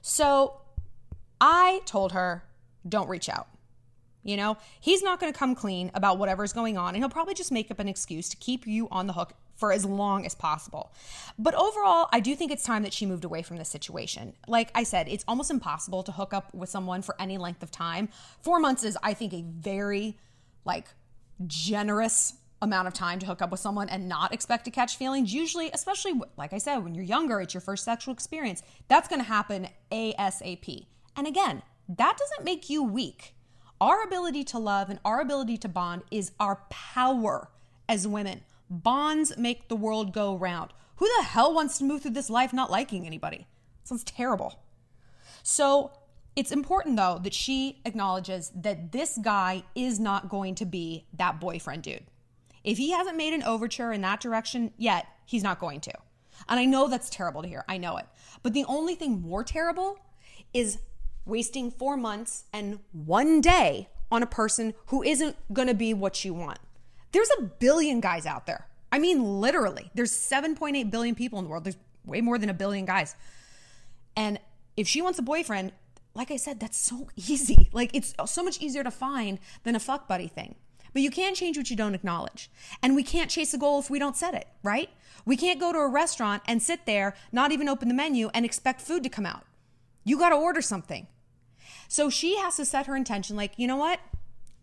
So 0.00 0.60
I 1.40 1.80
told 1.86 2.12
her, 2.12 2.44
don't 2.88 3.08
reach 3.08 3.28
out. 3.28 3.48
You 4.24 4.36
know, 4.36 4.56
he's 4.80 5.02
not 5.02 5.18
going 5.18 5.32
to 5.32 5.38
come 5.38 5.54
clean 5.54 5.90
about 5.94 6.18
whatever's 6.18 6.52
going 6.52 6.78
on, 6.78 6.94
and 6.94 6.98
he'll 6.98 7.10
probably 7.10 7.34
just 7.34 7.50
make 7.50 7.70
up 7.70 7.80
an 7.80 7.88
excuse 7.88 8.28
to 8.28 8.36
keep 8.36 8.66
you 8.66 8.88
on 8.90 9.08
the 9.08 9.12
hook 9.12 9.34
for 9.56 9.72
as 9.72 9.84
long 9.84 10.24
as 10.24 10.34
possible. 10.34 10.92
But 11.38 11.54
overall, 11.54 12.08
I 12.12 12.20
do 12.20 12.36
think 12.36 12.52
it's 12.52 12.62
time 12.62 12.84
that 12.84 12.92
she 12.92 13.04
moved 13.04 13.24
away 13.24 13.42
from 13.42 13.56
this 13.56 13.68
situation. 13.68 14.34
Like 14.46 14.70
I 14.74 14.84
said, 14.84 15.08
it's 15.08 15.24
almost 15.26 15.50
impossible 15.50 16.04
to 16.04 16.12
hook 16.12 16.32
up 16.32 16.54
with 16.54 16.68
someone 16.68 17.02
for 17.02 17.20
any 17.20 17.36
length 17.36 17.62
of 17.62 17.70
time. 17.70 18.08
Four 18.42 18.60
months 18.60 18.84
is, 18.84 18.96
I 19.02 19.14
think, 19.14 19.32
a 19.32 19.42
very 19.42 20.18
like 20.64 20.86
generous 21.46 22.34
amount 22.62 22.88
of 22.88 22.94
time 22.94 23.18
to 23.18 23.26
hook 23.26 23.42
up 23.42 23.50
with 23.50 23.60
someone 23.60 23.88
and 23.90 24.08
not 24.08 24.32
expect 24.32 24.64
to 24.64 24.70
catch 24.70 24.96
feelings. 24.96 25.34
Usually, 25.34 25.70
especially 25.74 26.14
like 26.38 26.54
I 26.54 26.58
said, 26.58 26.78
when 26.78 26.94
you're 26.94 27.04
younger, 27.04 27.40
it's 27.40 27.52
your 27.52 27.60
first 27.60 27.84
sexual 27.84 28.14
experience. 28.14 28.62
That's 28.88 29.08
going 29.08 29.20
to 29.20 29.28
happen 29.28 29.68
ASAP. 29.90 30.86
And 31.16 31.26
again, 31.26 31.62
that 31.88 32.16
doesn't 32.16 32.44
make 32.44 32.70
you 32.70 32.82
weak. 32.82 33.34
Our 33.80 34.02
ability 34.04 34.44
to 34.44 34.58
love 34.58 34.88
and 34.88 35.00
our 35.04 35.20
ability 35.20 35.58
to 35.58 35.68
bond 35.68 36.02
is 36.10 36.30
our 36.38 36.60
power 36.70 37.50
as 37.88 38.06
women. 38.06 38.42
Bonds 38.70 39.36
make 39.36 39.68
the 39.68 39.76
world 39.76 40.14
go 40.14 40.36
round. 40.36 40.72
Who 40.96 41.10
the 41.18 41.24
hell 41.24 41.52
wants 41.52 41.78
to 41.78 41.84
move 41.84 42.02
through 42.02 42.12
this 42.12 42.30
life 42.30 42.52
not 42.52 42.70
liking 42.70 43.06
anybody? 43.06 43.48
Sounds 43.82 44.04
terrible. 44.04 44.60
So 45.42 45.90
it's 46.36 46.52
important 46.52 46.96
though 46.96 47.18
that 47.22 47.34
she 47.34 47.80
acknowledges 47.84 48.52
that 48.54 48.92
this 48.92 49.18
guy 49.20 49.64
is 49.74 49.98
not 49.98 50.28
going 50.28 50.54
to 50.54 50.64
be 50.64 51.06
that 51.14 51.40
boyfriend 51.40 51.82
dude. 51.82 52.04
If 52.64 52.78
he 52.78 52.92
hasn't 52.92 53.16
made 53.16 53.34
an 53.34 53.42
overture 53.42 53.92
in 53.92 54.00
that 54.02 54.20
direction 54.20 54.72
yet, 54.76 55.06
he's 55.26 55.42
not 55.42 55.58
going 55.58 55.80
to. 55.80 55.92
And 56.48 56.58
I 56.58 56.64
know 56.64 56.88
that's 56.88 57.10
terrible 57.10 57.42
to 57.42 57.48
hear. 57.48 57.64
I 57.68 57.78
know 57.78 57.96
it. 57.96 58.06
But 58.42 58.52
the 58.52 58.64
only 58.66 58.94
thing 58.94 59.20
more 59.20 59.44
terrible 59.44 59.98
is 60.52 60.78
wasting 61.24 61.70
four 61.70 61.96
months 61.96 62.44
and 62.52 62.80
one 62.92 63.40
day 63.40 63.88
on 64.10 64.22
a 64.22 64.26
person 64.26 64.74
who 64.86 65.02
isn't 65.02 65.36
going 65.52 65.68
to 65.68 65.74
be 65.74 65.94
what 65.94 66.24
you 66.24 66.34
want. 66.34 66.58
There's 67.12 67.30
a 67.38 67.42
billion 67.42 68.00
guys 68.00 68.26
out 68.26 68.46
there. 68.46 68.66
I 68.90 68.98
mean, 68.98 69.40
literally, 69.40 69.90
there's 69.94 70.12
7.8 70.12 70.90
billion 70.90 71.14
people 71.14 71.38
in 71.38 71.44
the 71.44 71.50
world. 71.50 71.64
There's 71.64 71.78
way 72.04 72.20
more 72.20 72.38
than 72.38 72.50
a 72.50 72.54
billion 72.54 72.84
guys. 72.84 73.16
And 74.16 74.38
if 74.76 74.86
she 74.86 75.00
wants 75.00 75.18
a 75.18 75.22
boyfriend, 75.22 75.72
like 76.14 76.30
I 76.30 76.36
said, 76.36 76.60
that's 76.60 76.76
so 76.76 77.08
easy. 77.16 77.70
Like 77.72 77.90
it's 77.94 78.14
so 78.26 78.42
much 78.42 78.60
easier 78.60 78.84
to 78.84 78.90
find 78.90 79.38
than 79.64 79.74
a 79.74 79.80
fuck 79.80 80.08
buddy 80.08 80.28
thing. 80.28 80.56
But 80.92 81.02
you 81.02 81.10
can't 81.10 81.36
change 81.36 81.56
what 81.56 81.70
you 81.70 81.76
don't 81.76 81.94
acknowledge. 81.94 82.50
And 82.82 82.94
we 82.94 83.02
can't 83.02 83.30
chase 83.30 83.54
a 83.54 83.58
goal 83.58 83.80
if 83.80 83.90
we 83.90 83.98
don't 83.98 84.16
set 84.16 84.34
it, 84.34 84.46
right? 84.62 84.90
We 85.24 85.36
can't 85.36 85.60
go 85.60 85.72
to 85.72 85.78
a 85.78 85.88
restaurant 85.88 86.42
and 86.46 86.62
sit 86.62 86.86
there, 86.86 87.14
not 87.30 87.52
even 87.52 87.68
open 87.68 87.88
the 87.88 87.94
menu, 87.94 88.30
and 88.34 88.44
expect 88.44 88.80
food 88.80 89.02
to 89.04 89.08
come 89.08 89.26
out. 89.26 89.44
You 90.04 90.18
got 90.18 90.30
to 90.30 90.36
order 90.36 90.60
something. 90.60 91.06
So 91.88 92.10
she 92.10 92.36
has 92.38 92.56
to 92.56 92.64
set 92.64 92.86
her 92.86 92.96
intention 92.96 93.36
like, 93.36 93.52
you 93.56 93.66
know 93.66 93.76
what? 93.76 94.00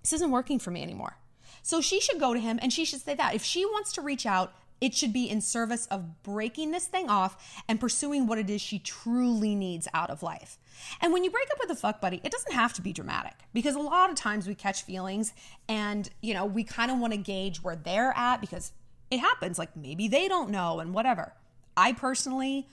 This 0.01 0.13
isn't 0.13 0.31
working 0.31 0.59
for 0.59 0.71
me 0.71 0.81
anymore. 0.81 1.17
So 1.61 1.81
she 1.81 1.99
should 1.99 2.19
go 2.19 2.33
to 2.33 2.39
him 2.39 2.59
and 2.61 2.71
she 2.71 2.85
should 2.85 3.01
say 3.01 3.15
that. 3.15 3.35
If 3.35 3.43
she 3.43 3.65
wants 3.65 3.91
to 3.93 4.01
reach 4.01 4.25
out, 4.25 4.53
it 4.81 4.93
should 4.93 5.13
be 5.13 5.29
in 5.29 5.41
service 5.41 5.85
of 5.87 6.23
breaking 6.23 6.71
this 6.71 6.85
thing 6.85 7.09
off 7.09 7.61
and 7.67 7.79
pursuing 7.79 8.27
what 8.27 8.37
it 8.37 8.49
is 8.49 8.61
she 8.61 8.79
truly 8.79 9.55
needs 9.55 9.87
out 9.93 10.09
of 10.09 10.23
life. 10.23 10.57
And 11.01 11.11
when 11.11 11.23
you 11.23 11.31
break 11.31 11.47
up 11.51 11.57
with 11.59 11.69
a 11.71 11.79
fuck 11.79 11.99
buddy, 11.99 12.21
it 12.23 12.31
doesn't 12.31 12.53
have 12.53 12.73
to 12.73 12.81
be 12.81 12.93
dramatic 12.93 13.33
because 13.53 13.75
a 13.75 13.79
lot 13.79 14.09
of 14.09 14.15
times 14.15 14.47
we 14.47 14.55
catch 14.55 14.83
feelings 14.83 15.33
and, 15.67 16.09
you 16.21 16.33
know, 16.33 16.45
we 16.45 16.63
kind 16.63 16.91
of 16.91 16.99
want 16.99 17.13
to 17.13 17.17
gauge 17.17 17.61
where 17.61 17.75
they're 17.75 18.13
at 18.15 18.41
because 18.41 18.71
it 19.11 19.19
happens. 19.19 19.59
Like 19.59 19.75
maybe 19.75 20.07
they 20.07 20.27
don't 20.27 20.49
know 20.49 20.79
and 20.79 20.93
whatever. 20.93 21.33
I 21.75 21.93
personally 21.93 22.67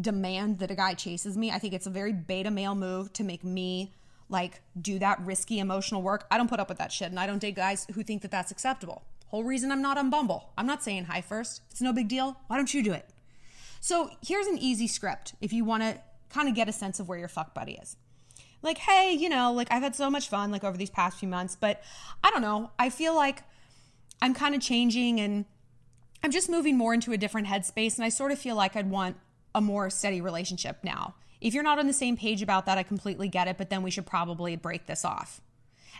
demand 0.00 0.58
that 0.58 0.70
a 0.70 0.74
guy 0.74 0.94
chases 0.94 1.36
me. 1.36 1.50
I 1.50 1.58
think 1.58 1.72
it's 1.72 1.86
a 1.86 1.90
very 1.90 2.12
beta 2.12 2.50
male 2.50 2.74
move 2.74 3.12
to 3.14 3.24
make 3.24 3.44
me 3.44 3.94
like 4.28 4.60
do 4.80 4.98
that 4.98 5.20
risky 5.20 5.58
emotional 5.58 6.02
work. 6.02 6.26
I 6.30 6.36
don't 6.36 6.48
put 6.48 6.60
up 6.60 6.68
with 6.68 6.78
that 6.78 6.92
shit 6.92 7.10
and 7.10 7.20
I 7.20 7.26
don't 7.26 7.38
date 7.38 7.54
guys 7.54 7.86
who 7.94 8.02
think 8.02 8.22
that 8.22 8.30
that's 8.30 8.50
acceptable. 8.50 9.02
Whole 9.34 9.42
reason 9.42 9.72
I'm 9.72 9.82
not 9.82 9.98
on 9.98 10.10
Bumble. 10.10 10.52
I'm 10.56 10.64
not 10.64 10.84
saying 10.84 11.06
hi 11.06 11.20
first. 11.20 11.62
It's 11.68 11.80
no 11.80 11.92
big 11.92 12.06
deal. 12.06 12.36
Why 12.46 12.56
don't 12.56 12.72
you 12.72 12.84
do 12.84 12.92
it? 12.92 13.10
So 13.80 14.10
here's 14.24 14.46
an 14.46 14.58
easy 14.58 14.86
script 14.86 15.34
if 15.40 15.52
you 15.52 15.64
want 15.64 15.82
to 15.82 15.98
kind 16.28 16.48
of 16.48 16.54
get 16.54 16.68
a 16.68 16.72
sense 16.72 17.00
of 17.00 17.08
where 17.08 17.18
your 17.18 17.26
fuck 17.26 17.52
buddy 17.52 17.72
is. 17.72 17.96
Like, 18.62 18.78
hey, 18.78 19.10
you 19.10 19.28
know, 19.28 19.52
like 19.52 19.66
I've 19.72 19.82
had 19.82 19.96
so 19.96 20.08
much 20.08 20.28
fun 20.28 20.52
like 20.52 20.62
over 20.62 20.76
these 20.76 20.88
past 20.88 21.18
few 21.18 21.26
months, 21.26 21.56
but 21.56 21.82
I 22.22 22.30
don't 22.30 22.42
know. 22.42 22.70
I 22.78 22.90
feel 22.90 23.16
like 23.16 23.42
I'm 24.22 24.34
kind 24.34 24.54
of 24.54 24.60
changing 24.60 25.18
and 25.18 25.46
I'm 26.22 26.30
just 26.30 26.48
moving 26.48 26.78
more 26.78 26.94
into 26.94 27.10
a 27.10 27.16
different 27.16 27.48
headspace 27.48 27.96
and 27.96 28.04
I 28.04 28.10
sort 28.10 28.30
of 28.30 28.38
feel 28.38 28.54
like 28.54 28.76
I'd 28.76 28.88
want 28.88 29.16
a 29.52 29.60
more 29.60 29.90
steady 29.90 30.20
relationship 30.20 30.78
now. 30.84 31.16
If 31.40 31.54
you're 31.54 31.64
not 31.64 31.80
on 31.80 31.88
the 31.88 31.92
same 31.92 32.16
page 32.16 32.40
about 32.40 32.66
that, 32.66 32.78
I 32.78 32.84
completely 32.84 33.26
get 33.26 33.48
it, 33.48 33.58
but 33.58 33.68
then 33.68 33.82
we 33.82 33.90
should 33.90 34.06
probably 34.06 34.54
break 34.54 34.86
this 34.86 35.04
off. 35.04 35.40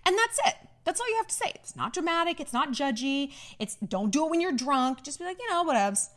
And 0.06 0.16
that's 0.16 0.38
it. 0.46 0.68
That's 0.84 1.00
all 1.00 1.08
you 1.08 1.16
have 1.16 1.26
to 1.26 1.34
say. 1.34 1.52
It's 1.54 1.74
not 1.74 1.92
dramatic, 1.92 2.40
it's 2.40 2.52
not 2.52 2.72
judgy. 2.72 3.32
It's 3.58 3.76
don't 3.76 4.10
do 4.10 4.24
it 4.24 4.30
when 4.30 4.40
you're 4.40 4.52
drunk. 4.52 5.02
Just 5.02 5.18
be 5.18 5.24
like, 5.24 5.38
you 5.38 5.50
know, 5.50 5.64
whatevs. 5.64 6.08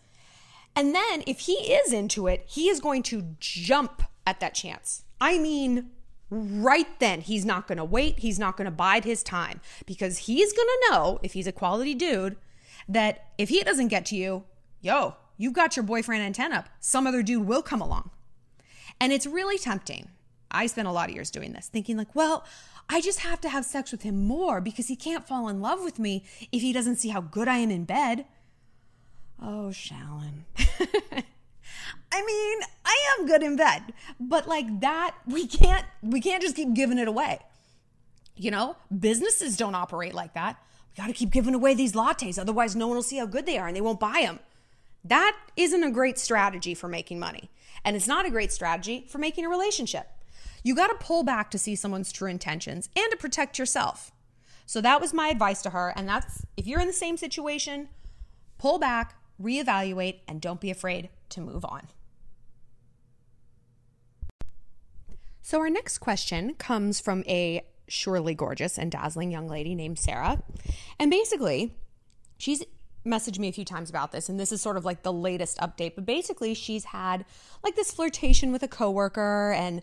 And 0.76 0.94
then 0.94 1.24
if 1.26 1.40
he 1.42 1.54
is 1.54 1.92
into 1.92 2.28
it, 2.28 2.44
he 2.46 2.70
is 2.70 2.80
going 2.80 3.02
to 3.04 3.36
jump 3.40 4.04
at 4.28 4.40
that 4.42 4.54
chance. 4.54 5.04
I 5.20 5.40
mean, 5.40 5.90
right 6.30 7.00
then, 7.00 7.22
he's 7.22 7.46
not 7.46 7.68
going 7.68 7.78
to 7.78 7.86
wait. 7.86 8.20
He's 8.20 8.38
not 8.38 8.58
going 8.58 8.66
to 8.66 8.72
bide 8.72 9.04
his 9.04 9.24
time 9.24 9.62
because 9.86 10.20
he's 10.20 10.54
going 10.54 10.68
to 10.68 10.88
know 10.92 11.20
if 11.24 11.34
he's 11.34 11.48
a 11.48 11.52
quality 11.52 11.96
dude 11.96 12.38
that 12.88 13.32
if 13.38 13.50
he 13.50 13.64
doesn't 13.64 13.88
get 13.88 14.06
to 14.08 14.16
you, 14.16 14.44
yo, 14.82 15.16
you've 15.38 15.54
got 15.54 15.76
your 15.76 15.84
boyfriend 15.84 16.24
antenna 16.24 16.58
up. 16.58 16.70
Some 16.80 17.08
other 17.08 17.24
dude 17.24 17.48
will 17.48 17.62
come 17.62 17.82
along. 17.82 18.12
And 19.00 19.12
it's 19.12 19.26
really 19.26 19.58
tempting. 19.58 20.10
I 20.52 20.68
spent 20.68 20.88
a 20.88 20.92
lot 20.92 21.10
of 21.10 21.16
years 21.16 21.30
doing 21.32 21.54
this, 21.54 21.68
thinking, 21.68 21.98
like, 21.98 22.16
well, 22.16 22.46
I 22.90 23.02
just 23.02 23.20
have 23.20 23.42
to 23.42 23.50
have 23.50 23.66
sex 23.66 23.92
with 23.92 24.04
him 24.04 24.26
more 24.26 24.62
because 24.62 24.88
he 24.88 24.96
can't 24.96 25.28
fall 25.28 25.50
in 25.50 25.62
love 25.62 25.84
with 25.84 26.00
me 26.00 26.24
if 26.52 26.62
he 26.62 26.72
doesn't 26.72 26.98
see 26.98 27.10
how 27.10 27.22
good 27.22 27.48
I 27.48 27.58
am 27.58 27.70
in 27.70 27.84
bed. 27.84 28.26
Oh, 29.42 29.72
Shallon. 29.72 30.46
I 32.12 32.26
mean, 32.26 32.60
I 32.86 33.16
am 33.20 33.28
good 33.28 33.44
in 33.44 33.56
bed, 33.56 33.94
but 34.20 34.48
like 34.48 34.80
that, 34.80 35.16
we 35.28 35.46
can't 35.46 35.86
we 36.02 36.22
can't 36.22 36.42
just 36.42 36.56
keep 36.56 36.74
giving 36.74 36.98
it 36.98 37.08
away. 37.08 37.40
You 38.36 38.52
know, 38.52 38.78
businesses 38.98 39.58
don't 39.58 39.76
operate 39.76 40.14
like 40.14 40.34
that. 40.34 40.58
We 40.90 41.02
got 41.02 41.08
to 41.08 41.14
keep 41.14 41.32
giving 41.32 41.54
away 41.54 41.74
these 41.74 41.94
lattes, 41.94 42.40
otherwise 42.40 42.76
no 42.76 42.88
one 42.88 42.96
will 42.96 43.04
see 43.04 43.18
how 43.18 43.26
good 43.26 43.46
they 43.46 43.58
are 43.58 43.68
and 43.68 43.76
they 43.76 43.82
won't 43.82 44.00
buy 44.00 44.22
them. 44.22 44.40
That 45.04 45.38
isn't 45.56 45.84
a 45.84 45.92
great 45.92 46.18
strategy 46.18 46.74
for 46.74 46.88
making 46.88 47.20
money. 47.20 47.50
And 47.84 47.96
it's 47.96 48.08
not 48.08 48.26
a 48.26 48.32
great 48.32 48.52
strategy 48.52 49.06
for 49.08 49.18
making 49.18 49.46
a 49.46 49.50
relationship. 49.50 50.08
You 50.64 50.76
got 50.76 50.88
to 50.88 50.96
pull 51.06 51.24
back 51.24 51.52
to 51.52 51.58
see 51.58 51.76
someone's 51.76 52.12
true 52.12 52.30
intentions 52.30 52.90
and 52.96 53.12
to 53.12 53.18
protect 53.18 53.60
yourself. 53.60 54.12
So 54.66 54.82
that 54.82 55.00
was 55.00 55.14
my 55.14 55.30
advice 55.30 55.62
to 55.64 55.70
her. 55.70 55.94
And 55.96 56.08
that's 56.08 56.46
if 56.58 56.68
you're 56.68 56.82
in 56.82 56.88
the 56.88 56.94
same 56.94 57.18
situation, 57.18 57.90
pull 58.58 58.80
back, 58.80 59.16
reevaluate, 59.42 60.20
and 60.28 60.42
don't 60.42 60.60
be 60.60 60.70
afraid 60.70 61.10
to 61.30 61.42
move 61.42 61.64
on. 61.66 61.88
So, 65.42 65.60
our 65.60 65.70
next 65.70 66.00
question 66.00 66.56
comes 66.56 67.00
from 67.00 67.24
a 67.26 67.66
surely 67.88 68.36
gorgeous 68.36 68.78
and 68.78 68.92
dazzling 68.92 69.32
young 69.32 69.48
lady 69.48 69.76
named 69.76 69.98
Sarah. 69.98 70.44
And 71.00 71.10
basically, 71.10 71.74
she's 72.38 72.66
messaged 73.06 73.40
me 73.40 73.48
a 73.48 73.54
few 73.54 73.64
times 73.64 73.90
about 73.90 74.12
this, 74.12 74.28
and 74.28 74.38
this 74.38 74.52
is 74.52 74.62
sort 74.62 74.76
of 74.76 74.84
like 74.84 75.04
the 75.04 75.14
latest 75.14 75.58
update. 75.60 75.96
But 75.96 76.06
basically, 76.06 76.54
she's 76.54 76.86
had 76.86 77.24
like 77.64 77.78
this 77.78 77.92
flirtation 77.92 78.52
with 78.52 78.62
a 78.62 78.68
coworker, 78.68 79.54
and 79.54 79.82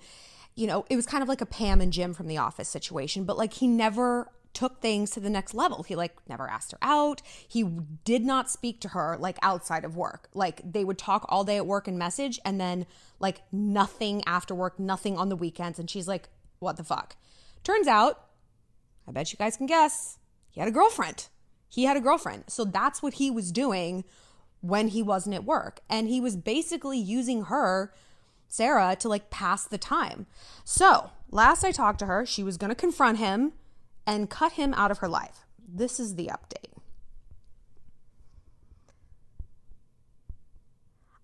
you 0.54 0.66
know, 0.66 0.84
it 0.88 0.96
was 0.96 1.06
kind 1.06 1.22
of 1.22 1.28
like 1.28 1.40
a 1.40 1.46
Pam 1.46 1.80
and 1.80 1.92
Jim 1.92 2.14
from 2.14 2.28
The 2.28 2.38
Office 2.38 2.68
situation, 2.68 3.24
but 3.24 3.36
like 3.36 3.54
he 3.54 3.66
never 3.66 4.30
took 4.52 4.80
things 4.80 5.10
to 5.10 5.20
the 5.20 5.30
next 5.30 5.52
level. 5.52 5.82
He 5.82 5.96
like 5.96 6.16
never 6.28 6.48
asked 6.48 6.70
her 6.72 6.78
out. 6.80 7.22
He 7.48 7.64
did 8.04 8.24
not 8.24 8.48
speak 8.48 8.80
to 8.82 8.88
her 8.88 9.16
like 9.18 9.36
outside 9.42 9.84
of 9.84 9.96
work. 9.96 10.28
Like 10.32 10.60
they 10.64 10.84
would 10.84 10.98
talk 10.98 11.26
all 11.28 11.42
day 11.42 11.56
at 11.56 11.66
work 11.66 11.88
and 11.88 11.98
message 11.98 12.38
and 12.44 12.60
then 12.60 12.86
like 13.18 13.42
nothing 13.50 14.22
after 14.26 14.54
work, 14.54 14.78
nothing 14.78 15.16
on 15.16 15.28
the 15.28 15.36
weekends 15.36 15.80
and 15.80 15.90
she's 15.90 16.06
like, 16.06 16.28
"What 16.60 16.76
the 16.76 16.84
fuck?" 16.84 17.16
Turns 17.64 17.88
out, 17.88 18.26
I 19.08 19.10
bet 19.10 19.32
you 19.32 19.38
guys 19.38 19.56
can 19.56 19.66
guess, 19.66 20.18
he 20.50 20.60
had 20.60 20.68
a 20.68 20.72
girlfriend 20.72 21.28
he 21.74 21.84
had 21.84 21.96
a 21.96 22.00
girlfriend. 22.00 22.44
So 22.46 22.64
that's 22.64 23.02
what 23.02 23.14
he 23.14 23.32
was 23.32 23.50
doing 23.50 24.04
when 24.60 24.88
he 24.88 25.02
wasn't 25.02 25.34
at 25.34 25.44
work. 25.44 25.80
And 25.90 26.08
he 26.08 26.20
was 26.20 26.36
basically 26.36 26.98
using 26.98 27.44
her, 27.44 27.92
Sarah, 28.48 28.96
to 28.96 29.08
like 29.08 29.30
pass 29.30 29.64
the 29.64 29.78
time. 29.78 30.26
So 30.64 31.10
last 31.30 31.64
I 31.64 31.72
talked 31.72 31.98
to 32.00 32.06
her, 32.06 32.24
she 32.24 32.42
was 32.42 32.56
going 32.56 32.70
to 32.70 32.74
confront 32.74 33.18
him 33.18 33.52
and 34.06 34.30
cut 34.30 34.52
him 34.52 34.74
out 34.74 34.90
of 34.90 34.98
her 34.98 35.08
life. 35.08 35.44
This 35.66 35.98
is 35.98 36.14
the 36.14 36.26
update. 36.26 36.72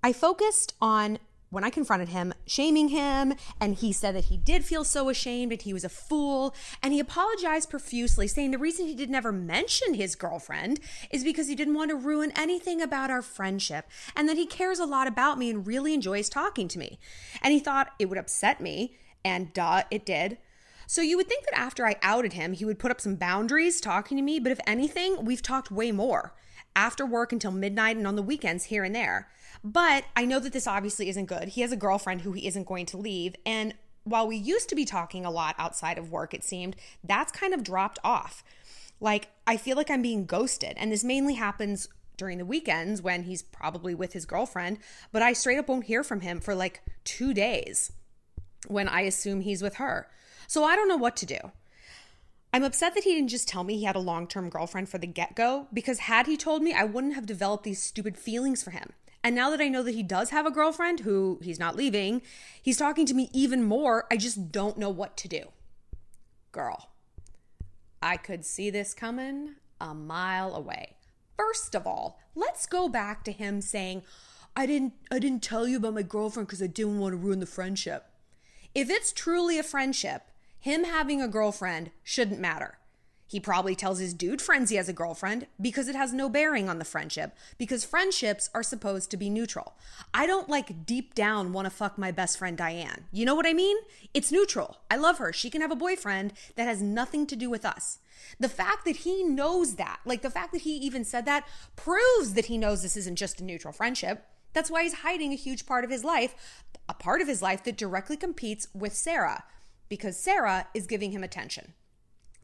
I 0.03 0.13
focused 0.13 0.75
on 0.81 1.19
when 1.51 1.65
I 1.65 1.71
confronted 1.71 2.09
him, 2.09 2.33
shaming 2.47 2.89
him, 2.89 3.35
and 3.61 3.75
he 3.75 3.93
said 3.93 4.15
that 4.15 4.27
he 4.27 4.37
did 4.37 4.65
feel 4.65 4.85
so 4.85 5.09
ashamed 5.09 5.53
and 5.53 5.61
he 5.61 5.73
was 5.73 5.85
a 5.85 5.89
fool. 5.89 6.55
And 6.83 6.93
he 6.93 7.01
apologized 7.01 7.71
profusely, 7.71 8.29
saying 8.29 8.53
the 8.53 8.59
reason 8.59 8.87
he 8.87 8.95
did 8.95 9.11
never 9.11 9.33
mention 9.33 9.95
his 9.95 10.15
girlfriend 10.15 10.81
is 11.11 11.25
because 11.25 11.49
he 11.49 11.57
didn't 11.57 11.75
want 11.75 11.91
to 11.91 11.97
ruin 11.97 12.33
anything 12.37 12.81
about 12.81 13.11
our 13.11 13.23
friendship 13.23 13.87
and 14.17 14.29
that 14.29 14.37
he 14.37 14.47
cares 14.47 14.79
a 14.79 14.87
lot 14.87 15.09
about 15.09 15.39
me 15.39 15.51
and 15.51 15.67
really 15.67 15.93
enjoys 15.93 16.29
talking 16.29 16.69
to 16.69 16.79
me. 16.79 17.01
And 17.43 17.53
he 17.53 17.59
thought 17.59 17.91
it 17.99 18.09
would 18.09 18.19
upset 18.19 18.61
me, 18.61 18.97
and 19.25 19.53
duh, 19.53 19.83
it 19.91 20.07
did. 20.07 20.39
So 20.87 21.03
you 21.03 21.17
would 21.17 21.29
think 21.29 21.45
that 21.45 21.59
after 21.59 21.87
I 21.87 21.97
outed 22.03 22.33
him, 22.33 22.53
he 22.53 22.65
would 22.65 22.79
put 22.79 22.91
up 22.91 23.01
some 23.01 23.17
boundaries 23.17 23.81
talking 23.81 24.17
to 24.17 24.23
me, 24.23 24.39
but 24.39 24.53
if 24.53 24.61
anything, 24.67 25.25
we've 25.25 25.43
talked 25.43 25.71
way 25.71 25.93
more 25.93 26.33
after 26.75 27.05
work 27.05 27.33
until 27.33 27.51
midnight 27.51 27.97
and 27.97 28.07
on 28.07 28.17
the 28.17 28.23
weekends 28.23 28.65
here 28.65 28.85
and 28.85 28.95
there. 28.95 29.29
But 29.63 30.05
I 30.17 30.25
know 30.25 30.39
that 30.41 30.53
this 30.53 30.67
obviously 30.67 31.09
isn't 31.09 31.27
good. 31.27 31.49
He 31.49 31.61
has 31.61 31.73
a 31.73 31.77
girlfriend 31.77 32.23
who 32.23 32.33
he 32.33 32.47
isn't 32.47 32.67
going 32.67 32.87
to 32.87 32.97
leave. 32.97 33.35
And 33.45 33.75
while 34.05 34.27
we 34.27 34.37
used 34.37 34.69
to 34.71 34.75
be 34.75 34.85
talking 34.85 35.25
a 35.25 35.31
lot 35.31 35.55
outside 35.59 35.99
of 35.99 36.11
work, 36.11 36.33
it 36.33 36.45
seemed, 36.45 36.77
that's 37.05 37.33
kind 37.33 37.53
of 37.53 37.63
dropped 37.63 37.99
off. 38.03 38.43
Like, 39.01 39.29
I 39.47 39.57
feel 39.57 39.77
like 39.77 39.91
I'm 39.91 40.03
being 40.03 40.27
ghosted. 40.27 40.75
And 40.77 40.93
this 40.93 41.05
mainly 41.05 41.35
happens 41.35 41.89
during 42.21 42.37
the 42.37 42.45
weekends 42.45 43.01
when 43.01 43.23
he's 43.23 43.41
probably 43.41 43.95
with 43.95 44.13
his 44.13 44.27
girlfriend, 44.27 44.77
but 45.11 45.23
I 45.23 45.33
straight 45.33 45.59
up 45.59 45.69
won't 45.69 45.87
hear 45.87 46.05
from 46.05 46.21
him 46.21 46.39
for 46.39 46.55
like 46.55 46.83
two 47.03 47.33
days 47.33 47.93
when 48.67 48.89
I 48.89 49.01
assume 49.03 49.41
he's 49.41 49.63
with 49.63 49.77
her. 49.77 50.07
So 50.47 50.63
I 50.63 50.77
don't 50.77 50.89
know 50.89 50.99
what 50.99 51.17
to 51.17 51.27
do. 51.27 51.39
I'm 52.53 52.65
upset 52.65 52.95
that 52.95 53.05
he 53.05 53.15
didn't 53.15 53.31
just 53.31 53.47
tell 53.47 53.63
me 53.63 53.77
he 53.77 53.85
had 53.85 53.97
a 53.97 54.01
long 54.01 54.27
term 54.27 54.51
girlfriend 54.51 54.89
for 54.89 54.99
the 54.99 55.07
get 55.07 55.37
go, 55.37 55.69
because 55.73 56.01
had 56.01 56.27
he 56.27 56.37
told 56.37 56.63
me, 56.63 56.73
I 56.73 56.85
wouldn't 56.85 57.15
have 57.15 57.27
developed 57.27 57.65
these 57.65 57.83
stupid 57.83 58.17
feelings 58.17 58.63
for 58.63 58.71
him. 58.71 58.93
And 59.23 59.35
now 59.35 59.51
that 59.51 59.61
I 59.61 59.69
know 59.69 59.83
that 59.83 59.95
he 59.95 60.03
does 60.03 60.31
have 60.31 60.47
a 60.47 60.51
girlfriend 60.51 61.01
who 61.01 61.39
he's 61.43 61.59
not 61.59 61.77
leaving, 61.77 62.23
he's 62.61 62.79
talking 62.79 63.07
to 63.07 63.15
me 63.15 63.29
even 63.33 63.63
more. 63.63 64.07
I 64.11 64.17
just 64.17 64.51
don't 64.51 64.79
know 64.79 64.89
what 64.89 65.17
to 65.19 65.29
do. 65.29 65.45
Girl, 66.53 66.89
I 68.03 68.17
could 68.17 68.45
see 68.45 68.71
this 68.71 68.95
coming 68.95 69.57
a 69.81 69.95
mile 69.95 70.55
away. 70.55 70.97
First 71.37 71.75
of 71.75 71.87
all, 71.87 72.19
let's 72.35 72.67
go 72.67 72.89
back 72.89 73.25
to 73.25 73.33
him 73.33 73.61
saying, 73.61 74.03
I 74.57 74.67
didn't 74.67 74.95
I 75.11 75.19
didn't 75.19 75.43
tell 75.43 75.69
you 75.69 75.77
about 75.77 75.95
my 75.95 76.03
girlfriend 76.03 76.49
because 76.49 76.63
I 76.63 76.67
didn't 76.67 76.99
want 76.99 77.13
to 77.13 77.17
ruin 77.17 77.41
the 77.41 77.47
friendship. 77.47 78.07
If 78.75 78.91
it's 78.91 79.13
truly 79.13 79.59
a 79.59 79.63
friendship, 79.63 80.30
him 80.61 80.85
having 80.85 81.21
a 81.21 81.29
girlfriend 81.29 81.91
shouldn't 82.05 82.41
matter. 82.41 82.79
He 83.27 83.39
probably 83.39 83.77
tells 83.77 84.01
his 84.01 84.13
dude 84.13 84.43
friends 84.43 84.71
he 84.71 84.77
has 84.77 84.89
a 84.89 84.93
girlfriend 84.93 85.47
because 85.61 85.87
it 85.87 85.95
has 85.95 86.13
no 86.13 86.29
bearing 86.29 86.69
on 86.69 86.81
the 86.81 86.85
friendship, 86.85 87.33
because 87.59 87.85
friendships 87.85 88.51
are 88.53 88.65
supposed 88.65 89.09
to 89.13 89.17
be 89.17 89.31
neutral. 89.31 89.75
I 90.13 90.27
don't 90.27 90.49
like 90.49 90.85
deep 90.85 91.15
down 91.15 91.53
want 91.53 91.67
to 91.67 91.71
fuck 91.71 91.97
my 91.97 92.11
best 92.11 92.39
friend 92.39 92.59
Diane. 92.59 93.05
You 93.13 93.25
know 93.25 93.37
what 93.37 93.47
I 93.47 93.53
mean? 93.53 93.77
It's 94.13 94.33
neutral. 94.33 94.79
I 94.91 94.97
love 94.97 95.19
her. 95.19 95.33
She 95.33 95.49
can 95.49 95.61
have 95.61 95.71
a 95.71 95.77
boyfriend 95.77 96.33
that 96.57 96.65
has 96.65 96.83
nothing 96.83 97.25
to 97.29 97.37
do 97.37 97.49
with 97.49 97.65
us. 97.65 98.01
The 98.41 98.49
fact 98.49 98.85
that 98.85 98.97
he 98.97 99.23
knows 99.23 99.77
that, 99.77 100.01
like 100.05 100.23
the 100.23 100.29
fact 100.29 100.51
that 100.53 100.63
he 100.63 100.75
even 100.79 101.05
said 101.05 101.25
that, 101.27 101.47
proves 101.77 102.35
that 102.35 102.47
he 102.47 102.59
knows 102.59 102.83
this 102.83 102.97
isn't 102.97 103.15
just 103.15 103.41
a 103.41 103.45
neutral 103.45 103.73
friendship. 103.73 104.27
That's 104.55 104.73
why 104.73 104.83
he's 104.83 104.95
hiding 104.95 105.33
a 105.33 105.37
huge 105.37 105.67
part 105.67 105.85
of 105.85 105.91
his 105.91 106.03
life, 106.03 106.35
a 106.89 106.95
part 106.95 107.21
of 107.21 107.29
his 107.29 107.43
life 107.43 107.63
that 107.63 107.77
directly 107.77 108.17
competes 108.17 108.67
with 108.75 108.93
Sarah, 108.93 109.45
because 109.91 110.17
Sarah 110.17 110.69
is 110.73 110.87
giving 110.87 111.11
him 111.11 111.23
attention. 111.23 111.75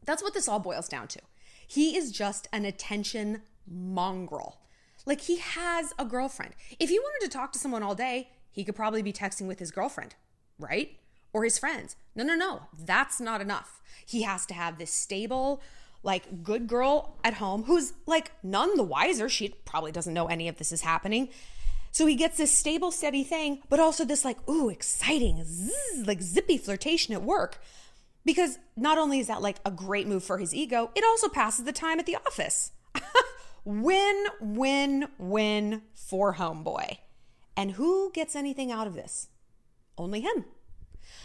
That's 0.05 0.21
what 0.21 0.35
this 0.35 0.47
all 0.47 0.59
boils 0.59 0.87
down 0.87 1.07
to. 1.07 1.19
He 1.65 1.97
is 1.97 2.11
just 2.11 2.47
an 2.53 2.63
attention 2.63 3.41
mongrel. 3.65 4.59
Like 5.07 5.21
he 5.21 5.37
has 5.37 5.93
a 5.97 6.05
girlfriend. 6.05 6.53
If 6.79 6.89
he 6.89 6.99
wanted 6.99 7.25
to 7.25 7.35
talk 7.35 7.51
to 7.53 7.59
someone 7.59 7.81
all 7.81 7.95
day, 7.95 8.29
he 8.51 8.63
could 8.63 8.75
probably 8.75 9.01
be 9.01 9.13
texting 9.13 9.47
with 9.47 9.59
his 9.59 9.71
girlfriend, 9.71 10.15
right? 10.59 10.97
Or 11.33 11.43
his 11.43 11.57
friends. 11.57 11.95
No, 12.15 12.23
no, 12.23 12.35
no. 12.35 12.63
That's 12.77 13.19
not 13.19 13.41
enough. 13.41 13.81
He 14.05 14.23
has 14.23 14.45
to 14.47 14.53
have 14.53 14.77
this 14.77 14.91
stable, 14.91 15.61
like 16.03 16.43
good 16.43 16.67
girl 16.67 17.17
at 17.23 17.35
home 17.35 17.63
who's 17.63 17.93
like 18.05 18.31
none 18.43 18.75
the 18.75 18.83
wiser. 18.83 19.29
She 19.29 19.49
probably 19.65 19.91
doesn't 19.91 20.13
know 20.13 20.27
any 20.27 20.47
of 20.47 20.57
this 20.57 20.71
is 20.71 20.81
happening. 20.81 21.29
So 21.91 22.05
he 22.05 22.15
gets 22.15 22.37
this 22.37 22.51
stable, 22.51 22.91
steady 22.91 23.23
thing, 23.23 23.61
but 23.69 23.79
also 23.79 24.05
this 24.05 24.25
like, 24.25 24.37
ooh, 24.49 24.69
exciting, 24.69 25.43
zzz, 25.43 26.05
like 26.05 26.21
zippy 26.21 26.57
flirtation 26.57 27.13
at 27.13 27.23
work. 27.23 27.59
Because 28.25 28.59
not 28.75 28.97
only 28.97 29.19
is 29.19 29.27
that 29.27 29.41
like 29.41 29.57
a 29.65 29.71
great 29.71 30.07
move 30.07 30.23
for 30.23 30.37
his 30.37 30.53
ego, 30.53 30.91
it 30.95 31.03
also 31.03 31.29
passes 31.29 31.65
the 31.65 31.71
time 31.71 31.99
at 31.99 32.05
the 32.05 32.17
office. 32.17 32.71
win, 33.65 34.25
win, 34.41 35.07
win 35.17 35.81
for 35.93 36.35
Homeboy. 36.35 36.97
And 37.55 37.71
who 37.71 38.11
gets 38.11 38.35
anything 38.35 38.71
out 38.71 38.85
of 38.85 38.93
this? 38.93 39.29
Only 39.97 40.21
him. 40.21 40.45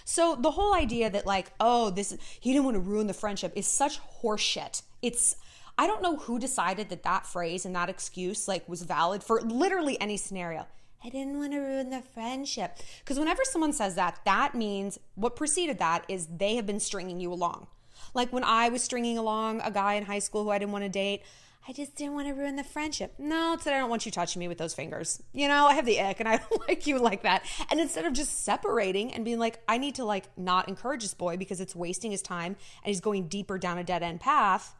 So 0.05 0.37
the 0.37 0.53
whole 0.53 0.75
idea 0.75 1.11
that 1.11 1.27
like, 1.27 1.53
oh, 1.61 1.91
this 1.91 2.17
he 2.41 2.53
didn't 2.53 2.65
want 2.65 2.77
to 2.77 2.81
ruin 2.81 3.07
the 3.07 3.15
friendship 3.15 3.53
is 3.55 3.67
such 3.67 4.01
horseshit. 4.23 4.83
It's 5.03 5.37
I 5.79 5.87
don't 5.87 6.03
know 6.03 6.17
who 6.17 6.39
decided 6.39 6.89
that 6.91 7.03
that 7.03 7.27
phrase 7.27 7.65
and 7.65 7.75
that 7.75 7.89
excuse 7.89 8.47
like 8.47 8.69
was 8.69 8.83
valid 8.83 9.23
for 9.23 9.41
literally 9.41 10.01
any 10.01 10.17
scenario. 10.17 10.67
I 11.05 11.09
didn't 11.09 11.39
want 11.39 11.53
to 11.53 11.59
ruin 11.59 11.91
the 11.91 12.03
friendship. 12.15 12.79
Because 13.01 13.19
whenever 13.19 13.43
someone 13.45 13.73
says 13.73 13.97
that, 13.97 14.21
that 14.25 14.55
means 14.55 15.01
what 15.17 15.35
preceded 15.35 15.79
that 15.79 16.05
is 16.09 16.27
they 16.27 16.57
have 16.57 16.67
been 16.67 16.81
stringing 16.81 17.19
you 17.19 17.33
along. 17.33 17.67
Like 18.15 18.33
when 18.33 18.45
I 18.45 18.69
was 18.69 18.83
stringing 18.83 19.19
along 19.19 19.61
a 19.63 19.71
guy 19.71 19.95
in 19.95 20.05
high 20.05 20.21
school 20.21 20.45
who 20.45 20.51
I 20.51 20.59
didn't 20.59 20.73
want 20.73 20.85
to 20.85 20.89
date, 20.89 21.23
I 21.67 21.73
just 21.73 21.95
didn't 21.95 22.15
want 22.15 22.27
to 22.27 22.35
ruin 22.35 22.57
the 22.57 22.65
friendship. 22.65 23.15
No, 23.19 23.55
it's 23.55 23.65
that 23.65 23.75
I 23.75 23.79
don't 23.79 23.91
want 23.91 24.05
you 24.05 24.11
touching 24.11 24.41
me 24.41 24.49
with 24.49 24.59
those 24.59 24.75
fingers. 24.75 25.23
You 25.33 25.47
know, 25.47 25.67
I 25.67 25.75
have 25.75 25.87
the 25.87 26.01
ick 26.01 26.19
and 26.19 26.29
I 26.29 26.37
don't 26.51 26.69
like 26.69 26.87
you 26.87 26.99
like 26.99 27.23
that. 27.23 27.45
And 27.71 27.81
instead 27.81 28.05
of 28.05 28.13
just 28.13 28.45
separating 28.45 29.13
and 29.13 29.25
being 29.25 29.39
like, 29.39 29.61
I 29.69 29.79
need 29.79 29.95
to 29.97 30.05
like 30.05 30.27
not 30.37 30.69
encourage 30.69 31.03
this 31.03 31.15
boy 31.15 31.37
because 31.37 31.61
it's 31.61 31.75
wasting 31.75 32.11
his 32.11 32.23
time 32.23 32.57
and 32.85 32.87
he's 32.87 33.01
going 33.01 33.29
deeper 33.29 33.59
down 33.59 33.79
a 33.79 33.85
dead 33.85 34.03
end 34.03 34.21
path, 34.21 34.75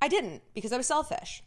I 0.00 0.08
didn't 0.08 0.42
because 0.54 0.72
I 0.72 0.76
was 0.76 0.86
selfish. 0.86 1.42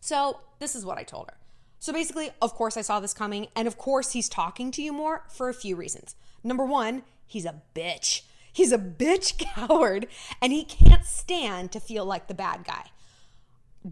So 0.00 0.40
this 0.58 0.74
is 0.74 0.84
what 0.84 0.98
I 0.98 1.04
told 1.04 1.30
her. 1.30 1.36
So 1.78 1.92
basically, 1.92 2.30
of 2.40 2.54
course, 2.54 2.76
I 2.76 2.82
saw 2.82 3.00
this 3.00 3.14
coming. 3.14 3.48
And 3.56 3.66
of 3.66 3.78
course, 3.78 4.12
he's 4.12 4.28
talking 4.28 4.70
to 4.72 4.82
you 4.82 4.92
more 4.92 5.24
for 5.28 5.48
a 5.48 5.54
few 5.54 5.76
reasons. 5.76 6.14
Number 6.44 6.64
one, 6.64 7.02
he's 7.26 7.44
a 7.44 7.62
bitch. 7.74 8.22
He's 8.52 8.72
a 8.72 8.78
bitch 8.78 9.38
coward 9.54 10.06
and 10.40 10.52
he 10.52 10.64
can't 10.64 11.04
stand 11.04 11.72
to 11.72 11.80
feel 11.80 12.04
like 12.04 12.28
the 12.28 12.34
bad 12.34 12.64
guy. 12.64 12.90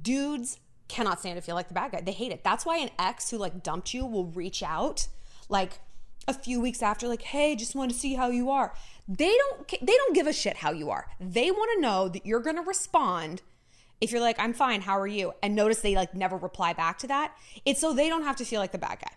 Dudes 0.01 0.59
cannot 0.89 1.21
stand 1.21 1.37
to 1.37 1.43
feel 1.43 1.55
like 1.55 1.69
the 1.69 1.75
bad 1.75 1.93
guy. 1.93 2.01
They 2.01 2.13
hate 2.13 2.33
it. 2.33 2.45
That's 2.45 2.67
why 2.67 2.79
an 2.79 2.91
ex 2.99 3.31
who 3.31 3.39
like 3.39 3.63
dumped 3.63 3.95
you 3.95 4.05
will 4.05 4.27
reach 4.27 4.63
out 4.63 5.09
like 5.49 5.81
a 6.29 6.35
few 6.35 6.61
weeks 6.61 6.83
after 6.83 7.09
like, 7.09 7.23
"Hey, 7.23 7.57
just 7.57 7.75
want 7.75 7.91
to 7.91 7.97
see 7.97 8.15
how 8.15 8.29
you 8.29 8.51
are." 8.51 8.75
They 9.09 9.37
don't 9.37 9.69
they 9.69 9.97
don't 9.97 10.15
give 10.15 10.27
a 10.27 10.33
shit 10.33 10.59
how 10.59 10.73
you 10.73 10.91
are. 10.91 11.09
They 11.19 11.51
want 11.51 11.71
to 11.75 11.81
know 11.81 12.09
that 12.09 12.27
you're 12.27 12.41
going 12.41 12.57
to 12.57 12.63
respond 12.63 13.43
if 14.01 14.13
you're 14.13 14.21
like, 14.21 14.39
I'm 14.39 14.53
fine, 14.53 14.81
how 14.81 14.99
are 14.99 15.07
you? 15.07 15.33
And 15.43 15.55
notice 15.55 15.81
they 15.81 15.95
like 15.95 16.15
never 16.15 16.37
reply 16.37 16.73
back 16.73 16.99
to 16.99 17.07
that, 17.09 17.37
it's 17.65 17.81
so 17.81 17.93
they 17.93 18.09
don't 18.09 18.25
have 18.25 18.37
to 18.37 18.45
feel 18.45 18.61
like 18.61 18.73
the 18.73 18.79
bad 18.79 18.99
guy. 19.01 19.13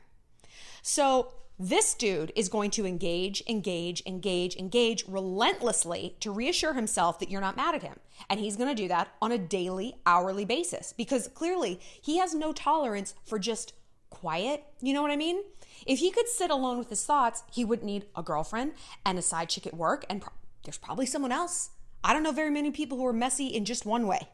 So 0.81 1.33
this 1.59 1.93
dude 1.93 2.33
is 2.35 2.49
going 2.49 2.71
to 2.71 2.85
engage, 2.85 3.43
engage, 3.47 4.01
engage, 4.05 4.55
engage 4.55 5.05
relentlessly 5.07 6.15
to 6.19 6.31
reassure 6.31 6.73
himself 6.73 7.19
that 7.19 7.29
you're 7.29 7.41
not 7.41 7.55
mad 7.55 7.75
at 7.75 7.83
him. 7.83 7.99
And 8.29 8.39
he's 8.39 8.57
going 8.57 8.75
to 8.75 8.81
do 8.81 8.87
that 8.87 9.13
on 9.21 9.31
a 9.31 9.37
daily, 9.37 9.95
hourly 10.05 10.45
basis 10.45 10.93
because 10.93 11.27
clearly 11.29 11.79
he 12.01 12.17
has 12.17 12.33
no 12.33 12.53
tolerance 12.53 13.13
for 13.25 13.37
just 13.39 13.73
quiet. 14.09 14.63
You 14.81 14.93
know 14.93 15.01
what 15.01 15.11
I 15.11 15.15
mean? 15.15 15.43
If 15.85 15.99
he 15.99 16.11
could 16.11 16.27
sit 16.27 16.49
alone 16.49 16.77
with 16.77 16.89
his 16.89 17.05
thoughts, 17.05 17.43
he 17.51 17.65
wouldn't 17.65 17.85
need 17.85 18.05
a 18.15 18.23
girlfriend 18.23 18.73
and 19.05 19.19
a 19.19 19.21
side 19.21 19.49
chick 19.49 19.67
at 19.67 19.73
work, 19.73 20.05
and 20.09 20.21
pro- 20.21 20.33
there's 20.63 20.77
probably 20.77 21.05
someone 21.05 21.31
else. 21.31 21.71
I 22.03 22.13
don't 22.13 22.23
know 22.23 22.31
very 22.31 22.49
many 22.49 22.71
people 22.71 22.97
who 22.97 23.05
are 23.05 23.13
messy 23.13 23.47
in 23.47 23.65
just 23.65 23.85
one 23.85 24.07
way. 24.07 24.29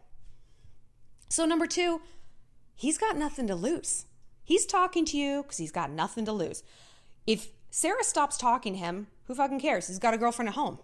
So, 1.30 1.46
number 1.46 1.68
two, 1.68 2.02
he's 2.76 2.98
got 2.98 3.16
nothing 3.16 3.48
to 3.48 3.56
lose. 3.56 4.06
He's 4.44 4.66
talking 4.66 5.06
to 5.06 5.18
you 5.18 5.44
because 5.44 5.58
he's 5.58 5.72
got 5.72 5.92
nothing 5.92 6.26
to 6.26 6.32
lose. 6.32 6.64
If 7.28 7.50
Sarah 7.70 8.04
stops 8.04 8.36
talking 8.36 8.74
to 8.74 8.80
him, 8.80 9.08
who 9.26 9.36
fucking 9.36 9.60
cares? 9.60 9.88
He's 9.88 10.00
got 10.00 10.16
a 10.16 10.18
girlfriend 10.18 10.50
at 10.50 10.56
home. 10.56 10.80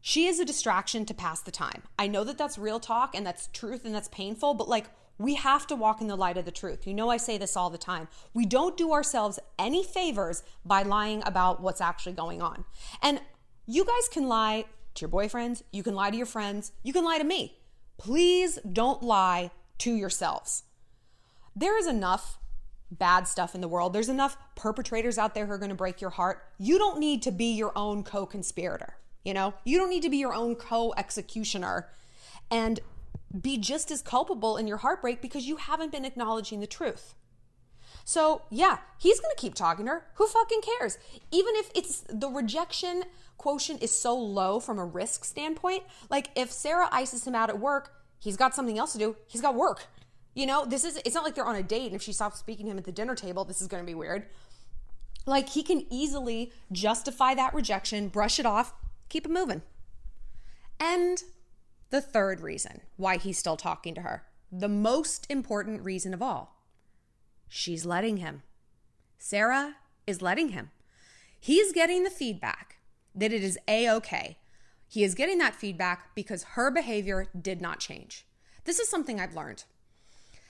She 0.00 0.26
is 0.26 0.40
a 0.40 0.44
distraction 0.44 1.06
to 1.06 1.14
pass 1.14 1.40
the 1.40 1.52
time. 1.52 1.84
I 1.98 2.08
know 2.08 2.24
that 2.24 2.36
that's 2.36 2.58
real 2.58 2.80
talk 2.80 3.14
and 3.14 3.24
that's 3.24 3.48
truth 3.52 3.84
and 3.84 3.94
that's 3.94 4.08
painful, 4.08 4.54
but 4.54 4.68
like, 4.68 4.86
we 5.18 5.34
have 5.34 5.66
to 5.68 5.76
walk 5.76 6.00
in 6.00 6.08
the 6.08 6.16
light 6.16 6.36
of 6.36 6.44
the 6.44 6.50
truth. 6.50 6.86
You 6.86 6.94
know, 6.94 7.08
I 7.08 7.16
say 7.16 7.38
this 7.38 7.56
all 7.56 7.70
the 7.70 7.78
time. 7.78 8.08
We 8.34 8.44
don't 8.44 8.76
do 8.76 8.92
ourselves 8.92 9.38
any 9.58 9.84
favors 9.84 10.42
by 10.64 10.82
lying 10.82 11.22
about 11.24 11.60
what's 11.62 11.80
actually 11.80 12.14
going 12.14 12.42
on. 12.42 12.64
And 13.00 13.20
you 13.66 13.84
guys 13.84 14.08
can 14.10 14.26
lie 14.26 14.64
to 14.94 15.00
your 15.00 15.10
boyfriends, 15.10 15.62
you 15.72 15.82
can 15.82 15.94
lie 15.94 16.10
to 16.10 16.16
your 16.16 16.26
friends, 16.26 16.72
you 16.82 16.92
can 16.92 17.04
lie 17.04 17.18
to 17.18 17.24
me. 17.24 17.58
Please 17.96 18.58
don't 18.70 19.02
lie 19.02 19.50
to 19.78 19.92
yourselves. 19.94 20.64
There 21.56 21.78
is 21.78 21.86
enough 21.86 22.38
bad 22.90 23.26
stuff 23.26 23.54
in 23.54 23.60
the 23.60 23.68
world. 23.68 23.92
There's 23.92 24.08
enough 24.08 24.36
perpetrators 24.54 25.18
out 25.18 25.34
there 25.34 25.46
who 25.46 25.52
are 25.52 25.58
going 25.58 25.70
to 25.70 25.74
break 25.74 26.00
your 26.00 26.10
heart. 26.10 26.44
You 26.58 26.78
don't 26.78 26.98
need 26.98 27.22
to 27.22 27.30
be 27.30 27.52
your 27.52 27.72
own 27.76 28.02
co 28.02 28.26
conspirator. 28.26 28.96
You 29.24 29.34
know, 29.34 29.54
you 29.64 29.78
don't 29.78 29.90
need 29.90 30.02
to 30.02 30.10
be 30.10 30.18
your 30.18 30.34
own 30.34 30.54
co 30.54 30.92
executioner 30.96 31.88
and 32.50 32.80
be 33.40 33.58
just 33.58 33.90
as 33.90 34.02
culpable 34.02 34.56
in 34.56 34.66
your 34.66 34.76
heartbreak 34.78 35.20
because 35.20 35.46
you 35.46 35.56
haven't 35.56 35.92
been 35.92 36.04
acknowledging 36.04 36.60
the 36.60 36.66
truth. 36.66 37.14
So, 38.04 38.42
yeah, 38.50 38.78
he's 38.98 39.18
going 39.18 39.34
to 39.34 39.40
keep 39.40 39.54
talking 39.54 39.86
to 39.86 39.92
her. 39.92 40.06
Who 40.14 40.26
fucking 40.26 40.60
cares? 40.78 40.98
Even 41.30 41.54
if 41.56 41.70
it's 41.74 42.00
the 42.08 42.28
rejection 42.28 43.04
quotient 43.36 43.82
is 43.82 43.94
so 43.94 44.16
low 44.16 44.60
from 44.60 44.78
a 44.78 44.84
risk 44.84 45.24
standpoint. 45.24 45.82
Like 46.10 46.30
if 46.34 46.50
Sarah 46.50 46.88
ices 46.92 47.26
him 47.26 47.34
out 47.34 47.50
at 47.50 47.58
work, 47.58 47.94
he's 48.18 48.36
got 48.36 48.54
something 48.54 48.78
else 48.78 48.92
to 48.92 48.98
do. 48.98 49.16
He's 49.26 49.40
got 49.40 49.54
work. 49.54 49.86
You 50.34 50.46
know, 50.46 50.64
this 50.64 50.84
is 50.84 51.00
it's 51.04 51.14
not 51.14 51.24
like 51.24 51.34
they're 51.34 51.44
on 51.44 51.56
a 51.56 51.62
date 51.62 51.86
and 51.86 51.94
if 51.94 52.02
she 52.02 52.12
stops 52.12 52.38
speaking 52.38 52.66
to 52.66 52.72
him 52.72 52.78
at 52.78 52.84
the 52.84 52.92
dinner 52.92 53.14
table, 53.14 53.44
this 53.44 53.60
is 53.60 53.68
going 53.68 53.82
to 53.82 53.86
be 53.86 53.94
weird. 53.94 54.26
Like 55.26 55.50
he 55.50 55.62
can 55.62 55.86
easily 55.90 56.52
justify 56.72 57.34
that 57.34 57.54
rejection, 57.54 58.08
brush 58.08 58.38
it 58.38 58.46
off, 58.46 58.74
keep 59.08 59.26
it 59.26 59.30
moving. 59.30 59.62
And 60.80 61.22
the 61.90 62.00
third 62.00 62.40
reason 62.40 62.80
why 62.96 63.16
he's 63.16 63.38
still 63.38 63.56
talking 63.56 63.94
to 63.94 64.00
her, 64.00 64.24
the 64.50 64.68
most 64.68 65.26
important 65.30 65.82
reason 65.82 66.12
of 66.12 66.20
all, 66.20 66.53
she's 67.54 67.86
letting 67.86 68.16
him. 68.16 68.42
Sarah 69.16 69.76
is 70.08 70.20
letting 70.20 70.48
him. 70.48 70.72
He's 71.38 71.72
getting 71.72 72.02
the 72.02 72.10
feedback 72.10 72.78
that 73.14 73.32
it 73.32 73.44
is 73.44 73.56
a 73.68 73.88
okay. 73.90 74.38
He 74.88 75.04
is 75.04 75.14
getting 75.14 75.38
that 75.38 75.54
feedback 75.54 76.16
because 76.16 76.42
her 76.54 76.70
behavior 76.72 77.26
did 77.40 77.60
not 77.60 77.78
change. 77.78 78.26
This 78.64 78.80
is 78.80 78.88
something 78.88 79.20
I've 79.20 79.36
learned. 79.36 79.64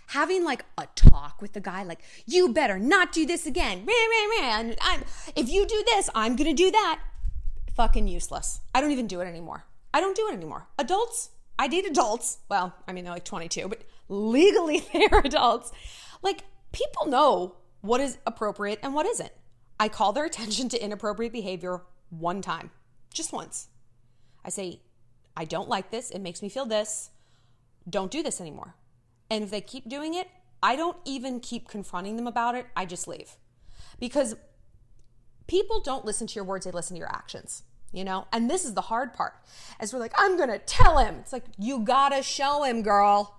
Having 0.08 0.44
like 0.44 0.64
a 0.78 0.86
talk 0.94 1.42
with 1.42 1.52
the 1.52 1.60
guy, 1.60 1.82
like, 1.82 2.00
you 2.24 2.52
better 2.54 2.78
not 2.78 3.12
do 3.12 3.26
this 3.26 3.44
again. 3.46 3.84
Man, 3.84 4.74
if 5.36 5.50
you 5.50 5.66
do 5.66 5.84
this, 5.86 6.08
I'm 6.14 6.36
going 6.36 6.56
to 6.56 6.62
do 6.62 6.70
that. 6.70 7.00
Fucking 7.74 8.08
useless. 8.08 8.60
I 8.74 8.80
don't 8.80 8.92
even 8.92 9.06
do 9.06 9.20
it 9.20 9.26
anymore. 9.26 9.66
I 9.92 10.00
don't 10.00 10.16
do 10.16 10.28
it 10.28 10.34
anymore. 10.34 10.68
Adults, 10.78 11.30
I 11.58 11.68
date 11.68 11.86
adults. 11.86 12.38
Well, 12.48 12.74
I 12.88 12.92
mean, 12.92 13.04
they're 13.04 13.12
like 13.12 13.24
22, 13.24 13.68
but 13.68 13.82
legally 14.08 14.86
they're 14.92 15.20
adults. 15.20 15.70
Like, 16.22 16.44
people 16.74 17.06
know 17.06 17.56
what 17.80 18.00
is 18.00 18.18
appropriate 18.26 18.80
and 18.82 18.94
what 18.94 19.06
isn't. 19.06 19.32
I 19.80 19.88
call 19.88 20.12
their 20.12 20.24
attention 20.26 20.68
to 20.70 20.84
inappropriate 20.84 21.32
behavior 21.32 21.82
one 22.10 22.42
time, 22.42 22.70
just 23.12 23.32
once. 23.32 23.68
I 24.44 24.50
say, 24.50 24.80
I 25.36 25.44
don't 25.44 25.68
like 25.68 25.90
this. 25.90 26.10
It 26.10 26.20
makes 26.20 26.42
me 26.42 26.48
feel 26.48 26.66
this. 26.66 27.10
Don't 27.88 28.10
do 28.10 28.22
this 28.22 28.40
anymore. 28.40 28.76
And 29.30 29.42
if 29.42 29.50
they 29.50 29.60
keep 29.60 29.88
doing 29.88 30.14
it, 30.14 30.28
I 30.62 30.76
don't 30.76 30.96
even 31.04 31.40
keep 31.40 31.68
confronting 31.68 32.16
them 32.16 32.26
about 32.26 32.54
it. 32.54 32.66
I 32.76 32.86
just 32.86 33.08
leave. 33.08 33.36
Because 33.98 34.36
people 35.46 35.80
don't 35.80 36.04
listen 36.04 36.26
to 36.26 36.34
your 36.34 36.44
words, 36.44 36.64
they 36.64 36.70
listen 36.70 36.94
to 36.94 36.98
your 36.98 37.12
actions, 37.14 37.64
you 37.92 38.04
know? 38.04 38.26
And 38.32 38.50
this 38.50 38.64
is 38.64 38.74
the 38.74 38.80
hard 38.82 39.12
part. 39.12 39.34
As 39.80 39.92
we're 39.92 40.00
like, 40.00 40.14
I'm 40.16 40.36
going 40.36 40.48
to 40.48 40.58
tell 40.58 40.98
him. 40.98 41.16
It's 41.16 41.32
like, 41.32 41.44
you 41.58 41.80
got 41.80 42.10
to 42.10 42.22
show 42.22 42.62
him, 42.62 42.82
girl. 42.82 43.38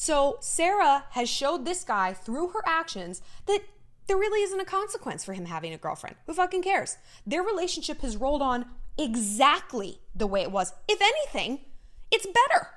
So 0.00 0.38
Sarah 0.40 1.04
has 1.10 1.28
showed 1.28 1.66
this 1.66 1.84
guy 1.84 2.14
through 2.14 2.48
her 2.52 2.62
actions 2.64 3.20
that 3.44 3.60
there 4.06 4.16
really 4.16 4.42
isn't 4.42 4.58
a 4.58 4.64
consequence 4.64 5.26
for 5.26 5.34
him 5.34 5.44
having 5.44 5.74
a 5.74 5.76
girlfriend. 5.76 6.16
Who 6.24 6.32
fucking 6.32 6.62
cares? 6.62 6.96
Their 7.26 7.42
relationship 7.42 8.00
has 8.00 8.16
rolled 8.16 8.40
on 8.40 8.64
exactly 8.96 10.00
the 10.14 10.26
way 10.26 10.40
it 10.40 10.52
was. 10.52 10.72
If 10.88 11.02
anything, 11.02 11.66
it's 12.10 12.24
better 12.24 12.68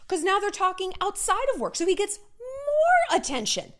because 0.00 0.24
now 0.24 0.40
they're 0.40 0.50
talking 0.50 0.92
outside 1.00 1.46
of 1.54 1.60
work. 1.60 1.76
So 1.76 1.86
he 1.86 1.94
gets 1.94 2.18
more 2.40 3.16
attention. 3.16 3.74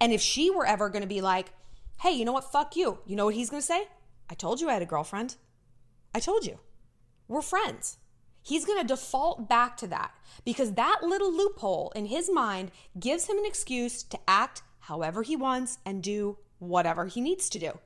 And 0.00 0.12
if 0.12 0.20
she 0.20 0.50
were 0.50 0.66
ever 0.66 0.88
going 0.88 1.02
to 1.02 1.08
be 1.08 1.20
like, 1.20 1.52
hey, 2.00 2.10
you 2.10 2.24
know 2.24 2.32
what? 2.32 2.50
Fuck 2.50 2.74
you. 2.74 2.98
You 3.06 3.14
know 3.14 3.26
what 3.26 3.36
he's 3.36 3.50
going 3.50 3.62
to 3.62 3.66
say? 3.66 3.86
I 4.28 4.34
told 4.34 4.60
you 4.60 4.68
I 4.68 4.72
had 4.72 4.82
a 4.82 4.86
girlfriend. 4.86 5.36
I 6.12 6.18
told 6.18 6.44
you. 6.44 6.58
We're 7.28 7.40
friends. 7.40 7.98
He's 8.48 8.64
going 8.64 8.80
to 8.80 8.86
default 8.86 9.46
back 9.46 9.76
to 9.76 9.86
that 9.88 10.12
because 10.42 10.72
that 10.72 11.00
little 11.02 11.30
loophole 11.30 11.92
in 11.94 12.06
his 12.06 12.30
mind 12.30 12.70
gives 12.98 13.26
him 13.26 13.36
an 13.36 13.44
excuse 13.44 14.02
to 14.04 14.18
act 14.26 14.62
however 14.80 15.22
he 15.22 15.36
wants 15.36 15.76
and 15.84 16.02
do 16.02 16.38
whatever 16.58 17.04
he 17.04 17.20
needs 17.20 17.50
to 17.50 17.58
do. 17.58 17.78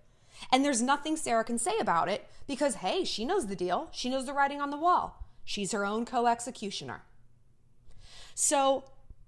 And 0.52 0.64
there's 0.64 0.80
nothing 0.80 1.16
Sarah 1.16 1.42
can 1.42 1.58
say 1.58 1.72
about 1.80 2.08
it 2.08 2.28
because, 2.46 2.76
hey, 2.76 3.02
she 3.02 3.24
knows 3.24 3.48
the 3.48 3.56
deal. 3.56 3.88
She 3.90 4.08
knows 4.08 4.24
the 4.24 4.32
writing 4.32 4.60
on 4.60 4.70
the 4.70 4.76
wall. 4.76 5.26
She's 5.44 5.72
her 5.72 5.84
own 5.84 6.04
co 6.04 6.28
executioner. 6.28 7.02
So, 8.36 8.84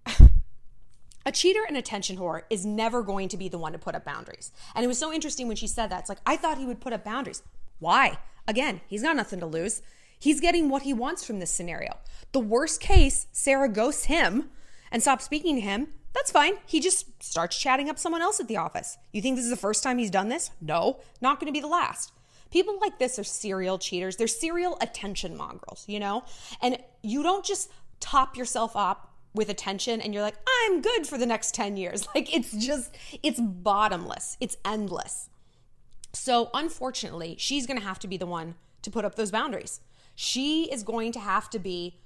a 1.26 1.32
cheater 1.32 1.64
and 1.66 1.76
attention 1.76 2.16
whore 2.16 2.42
is 2.48 2.64
never 2.64 3.02
going 3.02 3.28
to 3.30 3.36
be 3.36 3.48
the 3.48 3.58
one 3.58 3.72
to 3.72 3.78
put 3.78 3.96
up 3.96 4.04
boundaries. 4.04 4.52
And 4.72 4.84
it 4.84 4.88
was 4.88 4.98
so 4.98 5.12
interesting 5.12 5.48
when 5.48 5.56
she 5.56 5.66
said 5.66 5.88
that. 5.88 5.98
It's 5.98 6.08
like, 6.08 6.22
I 6.24 6.36
thought 6.36 6.58
he 6.58 6.66
would 6.66 6.80
put 6.80 6.92
up 6.92 7.02
boundaries. 7.02 7.42
Why? 7.80 8.18
Again, 8.46 8.82
he's 8.86 9.02
got 9.02 9.16
nothing 9.16 9.40
to 9.40 9.46
lose. 9.46 9.82
He's 10.18 10.40
getting 10.40 10.68
what 10.68 10.82
he 10.82 10.92
wants 10.92 11.24
from 11.24 11.38
this 11.38 11.50
scenario. 11.50 11.98
The 12.32 12.40
worst 12.40 12.80
case, 12.80 13.26
Sarah 13.32 13.68
ghosts 13.68 14.04
him 14.04 14.50
and 14.90 15.02
stops 15.02 15.24
speaking 15.24 15.56
to 15.56 15.60
him. 15.60 15.88
That's 16.14 16.30
fine. 16.30 16.54
He 16.66 16.80
just 16.80 17.22
starts 17.22 17.58
chatting 17.58 17.90
up 17.90 17.98
someone 17.98 18.22
else 18.22 18.40
at 18.40 18.48
the 18.48 18.56
office. 18.56 18.96
You 19.12 19.20
think 19.20 19.36
this 19.36 19.44
is 19.44 19.50
the 19.50 19.56
first 19.56 19.82
time 19.82 19.98
he's 19.98 20.10
done 20.10 20.28
this? 20.28 20.50
No, 20.60 21.00
not 21.20 21.40
going 21.40 21.46
to 21.46 21.52
be 21.52 21.60
the 21.60 21.66
last. 21.66 22.12
People 22.50 22.78
like 22.80 22.98
this 23.00 23.18
are 23.18 23.24
serial 23.24 23.78
cheaters. 23.78 24.16
They're 24.16 24.28
serial 24.28 24.78
attention 24.80 25.36
mongrels, 25.36 25.84
you 25.88 25.98
know? 25.98 26.22
And 26.62 26.78
you 27.02 27.24
don't 27.24 27.44
just 27.44 27.70
top 27.98 28.36
yourself 28.36 28.76
up 28.76 29.12
with 29.34 29.48
attention 29.48 30.00
and 30.00 30.14
you're 30.14 30.22
like, 30.22 30.36
I'm 30.46 30.80
good 30.80 31.06
for 31.06 31.18
the 31.18 31.26
next 31.26 31.54
10 31.54 31.76
years. 31.76 32.06
Like 32.14 32.32
it's 32.32 32.52
just, 32.52 32.96
it's 33.24 33.40
bottomless, 33.40 34.36
it's 34.38 34.56
endless. 34.64 35.28
So 36.12 36.50
unfortunately, 36.54 37.34
she's 37.38 37.66
going 37.66 37.78
to 37.78 37.84
have 37.84 37.98
to 37.98 38.08
be 38.08 38.16
the 38.16 38.26
one 38.26 38.54
to 38.82 38.90
put 38.90 39.04
up 39.04 39.16
those 39.16 39.32
boundaries. 39.32 39.80
She 40.14 40.70
is 40.70 40.82
going 40.82 41.12
to 41.12 41.20
have 41.20 41.50
to 41.50 41.58
be, 41.58 41.98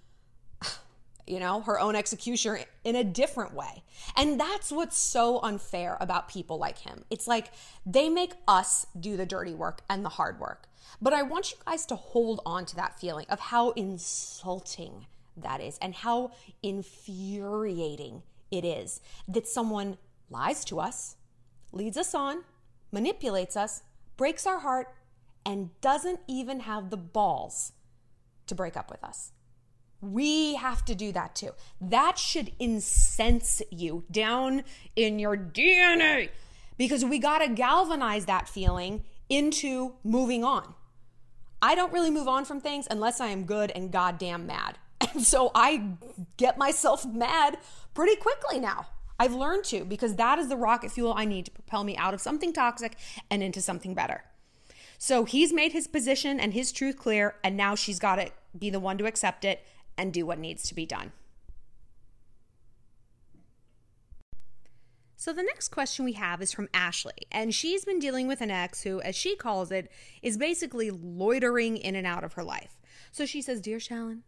you 1.27 1.38
know, 1.38 1.61
her 1.62 1.79
own 1.79 1.94
executioner 1.94 2.61
in 2.85 2.97
a 2.97 3.05
different 3.05 3.55
way. 3.55 3.83
And 4.16 4.40
that's 4.40 4.73
what's 4.73 4.97
so 4.97 5.40
unfair 5.40 5.97
about 6.01 6.29
people 6.29 6.59
like 6.59 6.79
him. 6.79 7.05
It's 7.11 7.27
like 7.27 7.51
they 7.85 8.09
make 8.09 8.33
us 8.47 8.87
do 8.99 9.16
the 9.16 9.27
dirty 9.27 9.55
work 9.55 9.83
and 9.88 10.05
the 10.05 10.11
hard 10.11 10.40
work. 10.40 10.68
But 11.01 11.12
I 11.12 11.23
want 11.23 11.53
you 11.53 11.59
guys 11.66 11.87
to 11.87 11.97
hold 11.97 12.40
on 12.44 12.64
to 12.66 12.77
that 12.77 12.99
feeling 12.99 13.27
of 13.29 13.40
how 13.40 13.71
insulting 13.71 15.07
that 15.37 15.61
is 15.61 15.79
and 15.81 15.94
how 15.94 16.33
infuriating 16.62 18.23
it 18.51 18.64
is 18.64 19.01
that 19.29 19.47
someone 19.47 19.99
lies 20.31 20.64
to 20.66 20.81
us, 20.81 21.16
leads 21.73 21.97
us 21.97 22.14
on, 22.14 22.42
manipulates 22.90 23.57
us, 23.57 23.83
breaks 24.16 24.47
our 24.47 24.61
heart, 24.61 24.94
and 25.44 25.71
doesn't 25.81 26.21
even 26.27 26.61
have 26.61 26.90
the 26.90 26.97
balls 26.97 27.73
to 28.49 28.55
break 28.55 28.77
up 28.77 28.91
with 28.91 29.03
us. 29.05 29.33
We 30.01 30.55
have 30.55 30.85
to 30.85 30.95
do 30.95 31.13
that 31.13 31.35
too. 31.35 31.53
That 31.81 32.19
should 32.19 32.53
incense 32.59 33.63
you 33.71 34.05
down 34.11 34.63
in 34.95 35.19
your 35.19 35.37
DNA 35.37 36.31
because 36.77 37.05
we 37.05 37.19
got 37.19 37.39
to 37.39 37.49
galvanize 37.49 38.27
that 38.27 38.49
feeling 38.49 39.05
into 39.29 39.95
moving 40.05 40.45
on. 40.45 40.75
I 41.61 41.75
don't 41.75 41.93
really 41.93 42.11
move 42.11 42.29
on 42.29 42.45
from 42.45 42.61
things 42.61 42.87
unless 42.91 43.21
I 43.21 43.29
am 43.29 43.45
good 43.45 43.73
and 43.75 43.91
goddamn 43.91 44.47
mad. 44.47 44.79
And 45.15 45.25
so 45.25 45.53
I 45.55 45.93
get 46.37 46.59
myself 46.59 47.07
mad 47.07 47.59
pretty 47.95 48.17
quickly 48.17 48.59
now. 48.59 48.89
I've 49.19 49.33
learned 49.33 49.65
to 49.65 49.85
because 49.85 50.17
that 50.17 50.39
is 50.39 50.49
the 50.49 50.57
rocket 50.57 50.91
fuel 50.91 51.15
I 51.17 51.25
need 51.25 51.45
to 51.47 51.51
propel 51.51 51.85
me 51.85 51.97
out 51.97 52.15
of 52.15 52.21
something 52.21 52.53
toxic 52.53 52.97
and 53.31 53.43
into 53.43 53.61
something 53.61 53.95
better. 53.95 54.25
So 54.99 55.25
he's 55.25 55.53
made 55.53 55.73
his 55.73 55.87
position 55.87 56.41
and 56.41 56.53
his 56.53 56.73
truth 56.73 56.97
clear, 56.99 57.37
and 57.45 57.57
now 57.57 57.77
she's 57.77 58.01
got 58.01 58.17
to 58.17 58.31
be 58.57 58.71
the 58.71 58.81
one 58.81 58.99
to 58.99 59.07
accept 59.07 59.45
it 59.45 59.65
and 59.97 60.13
do 60.13 60.25
what 60.25 60.39
needs 60.39 60.63
to 60.69 60.75
be 60.75 60.87
done. 60.87 61.13
So 65.17 65.33
the 65.33 65.43
next 65.43 65.71
question 65.71 66.05
we 66.05 66.13
have 66.13 66.41
is 66.41 66.53
from 66.53 66.69
Ashley, 66.73 67.27
and 67.33 67.53
she's 67.53 67.85
been 67.85 67.99
dealing 67.99 68.29
with 68.29 68.41
an 68.41 68.53
ex 68.53 68.85
who, 68.85 69.01
as 69.01 69.17
she 69.17 69.35
calls 69.35 69.73
it, 69.73 69.91
is 70.23 70.37
basically 70.39 70.93
loitering 70.93 71.77
in 71.77 71.97
and 71.97 72.07
out 72.07 72.23
of 72.23 72.35
her 72.35 72.45
life. 72.45 72.79
So 73.11 73.27
she 73.27 73.43
says, 73.43 73.61
Dear 73.61 73.79
Shallon, 73.79 74.21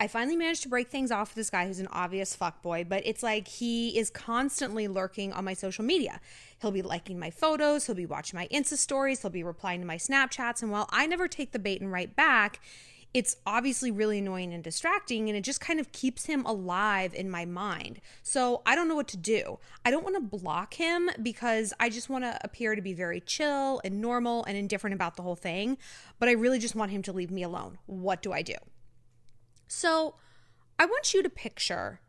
I 0.00 0.08
finally 0.08 0.36
managed 0.36 0.64
to 0.64 0.68
break 0.68 0.88
things 0.88 1.12
off 1.12 1.30
with 1.30 1.36
this 1.36 1.50
guy 1.50 1.66
who's 1.66 1.78
an 1.78 1.86
obvious 1.92 2.36
fuckboy, 2.36 2.88
but 2.88 3.06
it's 3.06 3.22
like 3.22 3.46
he 3.46 3.96
is 3.96 4.10
constantly 4.10 4.88
lurking 4.88 5.32
on 5.32 5.44
my 5.44 5.54
social 5.54 5.84
media. 5.84 6.20
He'll 6.60 6.72
be 6.72 6.82
liking 6.82 7.20
my 7.20 7.30
photos, 7.30 7.86
he'll 7.86 7.94
be 7.94 8.04
watching 8.04 8.36
my 8.36 8.48
Insta 8.48 8.76
stories, 8.76 9.22
he'll 9.22 9.30
be 9.30 9.44
replying 9.44 9.80
to 9.80 9.86
my 9.86 9.96
Snapchats, 9.96 10.60
and 10.60 10.72
while 10.72 10.88
I 10.90 11.06
never 11.06 11.28
take 11.28 11.52
the 11.52 11.60
bait 11.60 11.80
and 11.80 11.92
write 11.92 12.16
back, 12.16 12.60
it's 13.14 13.36
obviously 13.46 13.90
really 13.90 14.18
annoying 14.18 14.52
and 14.52 14.62
distracting, 14.62 15.28
and 15.28 15.36
it 15.36 15.42
just 15.42 15.60
kind 15.60 15.80
of 15.80 15.90
keeps 15.92 16.26
him 16.26 16.44
alive 16.44 17.14
in 17.14 17.30
my 17.30 17.44
mind. 17.44 18.00
So 18.22 18.62
I 18.66 18.74
don't 18.74 18.88
know 18.88 18.94
what 18.94 19.08
to 19.08 19.16
do. 19.16 19.58
I 19.84 19.90
don't 19.90 20.04
want 20.04 20.16
to 20.16 20.38
block 20.38 20.74
him 20.74 21.10
because 21.22 21.72
I 21.80 21.88
just 21.88 22.10
want 22.10 22.24
to 22.24 22.38
appear 22.42 22.74
to 22.74 22.82
be 22.82 22.92
very 22.92 23.20
chill 23.20 23.80
and 23.84 24.00
normal 24.00 24.44
and 24.44 24.56
indifferent 24.56 24.94
about 24.94 25.16
the 25.16 25.22
whole 25.22 25.36
thing, 25.36 25.78
but 26.18 26.28
I 26.28 26.32
really 26.32 26.58
just 26.58 26.74
want 26.74 26.90
him 26.90 27.02
to 27.02 27.12
leave 27.12 27.30
me 27.30 27.42
alone. 27.42 27.78
What 27.86 28.22
do 28.22 28.32
I 28.32 28.42
do? 28.42 28.56
So 29.68 30.16
I 30.78 30.84
want 30.84 31.14
you 31.14 31.22
to 31.22 31.30
picture 31.30 32.00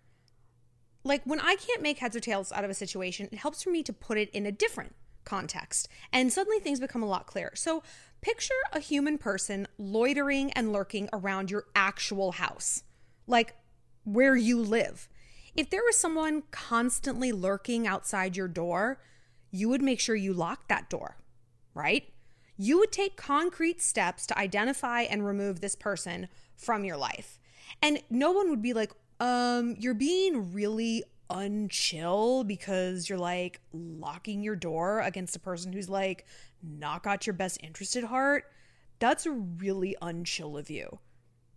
like 1.08 1.24
when 1.24 1.40
I 1.40 1.56
can't 1.56 1.82
make 1.82 2.00
heads 2.00 2.16
or 2.16 2.20
tails 2.20 2.52
out 2.52 2.64
of 2.64 2.70
a 2.70 2.74
situation, 2.74 3.30
it 3.32 3.38
helps 3.38 3.64
for 3.64 3.70
me 3.70 3.82
to 3.84 3.94
put 3.94 4.18
it 4.18 4.30
in 4.32 4.46
a 4.46 4.52
different 4.52 4.94
context. 5.28 5.88
And 6.12 6.34
suddenly 6.34 6.60
things 6.60 6.80
become 6.80 7.04
a 7.04 7.08
lot 7.08 7.28
clearer. 7.28 7.52
So 7.54 7.84
picture 8.22 8.56
a 8.74 8.80
human 8.80 9.18
person 9.20 9.68
loitering 9.78 10.52
and 10.54 10.74
lurking 10.74 11.10
around 11.13 11.52
your 11.52 11.66
actual 11.76 12.34
house, 12.34 12.84
like 13.28 13.56
where 14.04 14.36
you 14.36 14.60
live. 14.60 15.08
If 15.56 15.70
there 15.70 15.84
was 15.84 15.98
someone 15.98 16.44
constantly 16.52 17.32
lurking 17.32 17.86
outside 17.86 18.38
your 18.38 18.48
door, 18.48 19.00
you 19.52 19.70
would 19.70 19.82
make 19.82 20.00
sure 20.00 20.16
you 20.16 20.34
locked 20.34 20.70
that 20.70 20.90
door, 20.90 21.18
right? 21.74 22.12
You 22.58 22.80
would 22.80 22.92
take 22.92 23.18
concrete 23.18 23.82
steps 23.82 24.26
to 24.28 24.38
identify 24.38 25.02
and 25.02 25.26
remove 25.26 25.60
this 25.60 25.76
person 25.76 26.28
from 26.56 26.84
your 26.84 26.98
life. 26.98 27.40
And 27.82 28.02
no 28.10 28.32
one 28.32 28.50
would 28.50 28.62
be 28.62 28.74
like, 28.74 28.92
um, 29.20 29.76
you're 29.80 29.94
being 29.94 30.54
really 30.54 31.04
unchill 31.30 32.46
because 32.48 33.10
you're 33.10 33.18
like 33.18 33.60
locking 33.74 34.42
your 34.42 34.56
door 34.56 35.02
against 35.02 35.36
a 35.36 35.40
person 35.40 35.74
who's 35.74 35.90
like 35.90 36.26
not 36.63 37.04
got 37.04 37.28
your 37.28 37.34
best 37.34 37.60
interest 37.63 37.96
at 37.96 38.06
heart. 38.06 38.46
That's 39.00 39.28
really 39.28 39.96
unchill 40.02 40.60
of 40.60 40.70
you. 40.70 41.00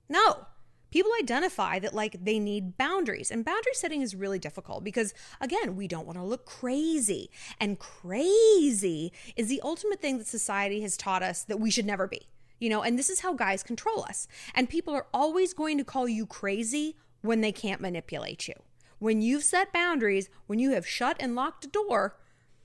No. 0.09 0.47
People 0.91 1.13
identify 1.21 1.79
that 1.79 1.95
like 1.95 2.25
they 2.25 2.41
need 2.41 2.77
boundaries 2.77 3.31
and 3.31 3.45
boundary 3.45 3.75
setting 3.75 4.03
is 4.03 4.17
really 4.17 4.41
difficult 4.41 4.83
because 4.83 5.15
again, 5.41 5.77
we 5.77 5.87
don't 5.87 6.07
want 6.07 6.19
to 6.19 6.25
look 6.25 6.47
crazy. 6.47 7.31
And 7.61 7.79
crazy 7.79 9.13
is 9.37 9.49
the 9.49 9.61
ultimate 9.63 10.01
thing 10.01 10.19
that 10.19 10.27
society 10.27 10.81
has 10.81 10.97
taught 10.97 11.23
us 11.23 11.45
that 11.45 11.61
we 11.61 11.71
should 11.71 11.87
never 11.87 12.09
be. 12.09 12.29
You 12.59 12.69
know, 12.69 12.83
and 12.83 12.99
this 12.99 13.09
is 13.09 13.21
how 13.21 13.35
guys 13.35 13.63
control 13.63 14.05
us. 14.05 14.27
And 14.55 14.69
people 14.69 14.93
are 14.93 15.07
always 15.15 15.55
going 15.55 15.79
to 15.79 15.85
call 15.85 16.09
you 16.09 16.27
crazy 16.27 16.97
when 17.23 17.41
they 17.41 17.53
can't 17.53 17.81
manipulate 17.81 18.49
you. 18.49 18.55
When 19.01 19.23
you've 19.23 19.43
set 19.43 19.73
boundaries, 19.73 20.29
when 20.47 20.59
you 20.59 20.71
have 20.73 20.87
shut 20.87 21.17
and 21.19 21.35
locked 21.35 21.65
a 21.65 21.69
door, 21.69 22.19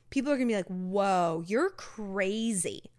people 0.10 0.32
are 0.32 0.36
going 0.36 0.50
to 0.50 0.52
be 0.52 0.58
like, 0.58 0.68
whoa, 0.68 1.44
you're 1.48 1.72
crazy. 1.72 2.92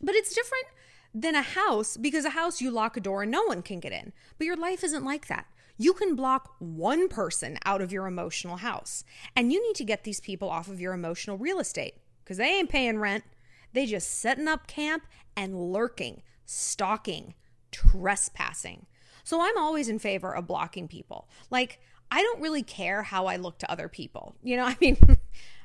But 0.00 0.14
it's 0.14 0.34
different 0.34 0.66
than 1.12 1.34
a 1.34 1.42
house 1.42 1.96
because 1.96 2.24
a 2.24 2.30
house 2.30 2.60
you 2.60 2.70
lock 2.70 2.96
a 2.96 3.00
door 3.00 3.22
and 3.22 3.32
no 3.32 3.42
one 3.42 3.60
can 3.60 3.80
get 3.80 3.92
in. 3.92 4.12
But 4.38 4.46
your 4.46 4.56
life 4.56 4.84
isn't 4.84 5.04
like 5.04 5.26
that. 5.26 5.46
You 5.76 5.92
can 5.94 6.14
block 6.14 6.54
one 6.60 7.08
person 7.08 7.58
out 7.64 7.82
of 7.82 7.90
your 7.90 8.06
emotional 8.06 8.58
house. 8.58 9.02
And 9.34 9.52
you 9.52 9.60
need 9.66 9.74
to 9.76 9.84
get 9.84 10.04
these 10.04 10.20
people 10.20 10.48
off 10.48 10.68
of 10.68 10.80
your 10.80 10.94
emotional 10.94 11.36
real 11.36 11.58
estate 11.58 11.94
because 12.22 12.36
they 12.36 12.56
ain't 12.56 12.70
paying 12.70 12.98
rent. 12.98 13.24
They 13.72 13.86
just 13.86 14.20
setting 14.20 14.46
up 14.46 14.68
camp 14.68 15.04
and 15.36 15.72
lurking, 15.72 16.22
stalking, 16.46 17.34
trespassing. 17.72 18.86
So 19.24 19.40
I'm 19.40 19.58
always 19.58 19.88
in 19.88 19.98
favor 19.98 20.32
of 20.34 20.46
blocking 20.46 20.86
people. 20.86 21.28
Like, 21.50 21.80
I 22.10 22.22
don't 22.22 22.40
really 22.40 22.62
care 22.62 23.02
how 23.02 23.26
I 23.26 23.36
look 23.36 23.58
to 23.58 23.70
other 23.70 23.88
people. 23.88 24.36
You 24.42 24.56
know, 24.56 24.64
I 24.66 24.76
mean, 24.80 24.98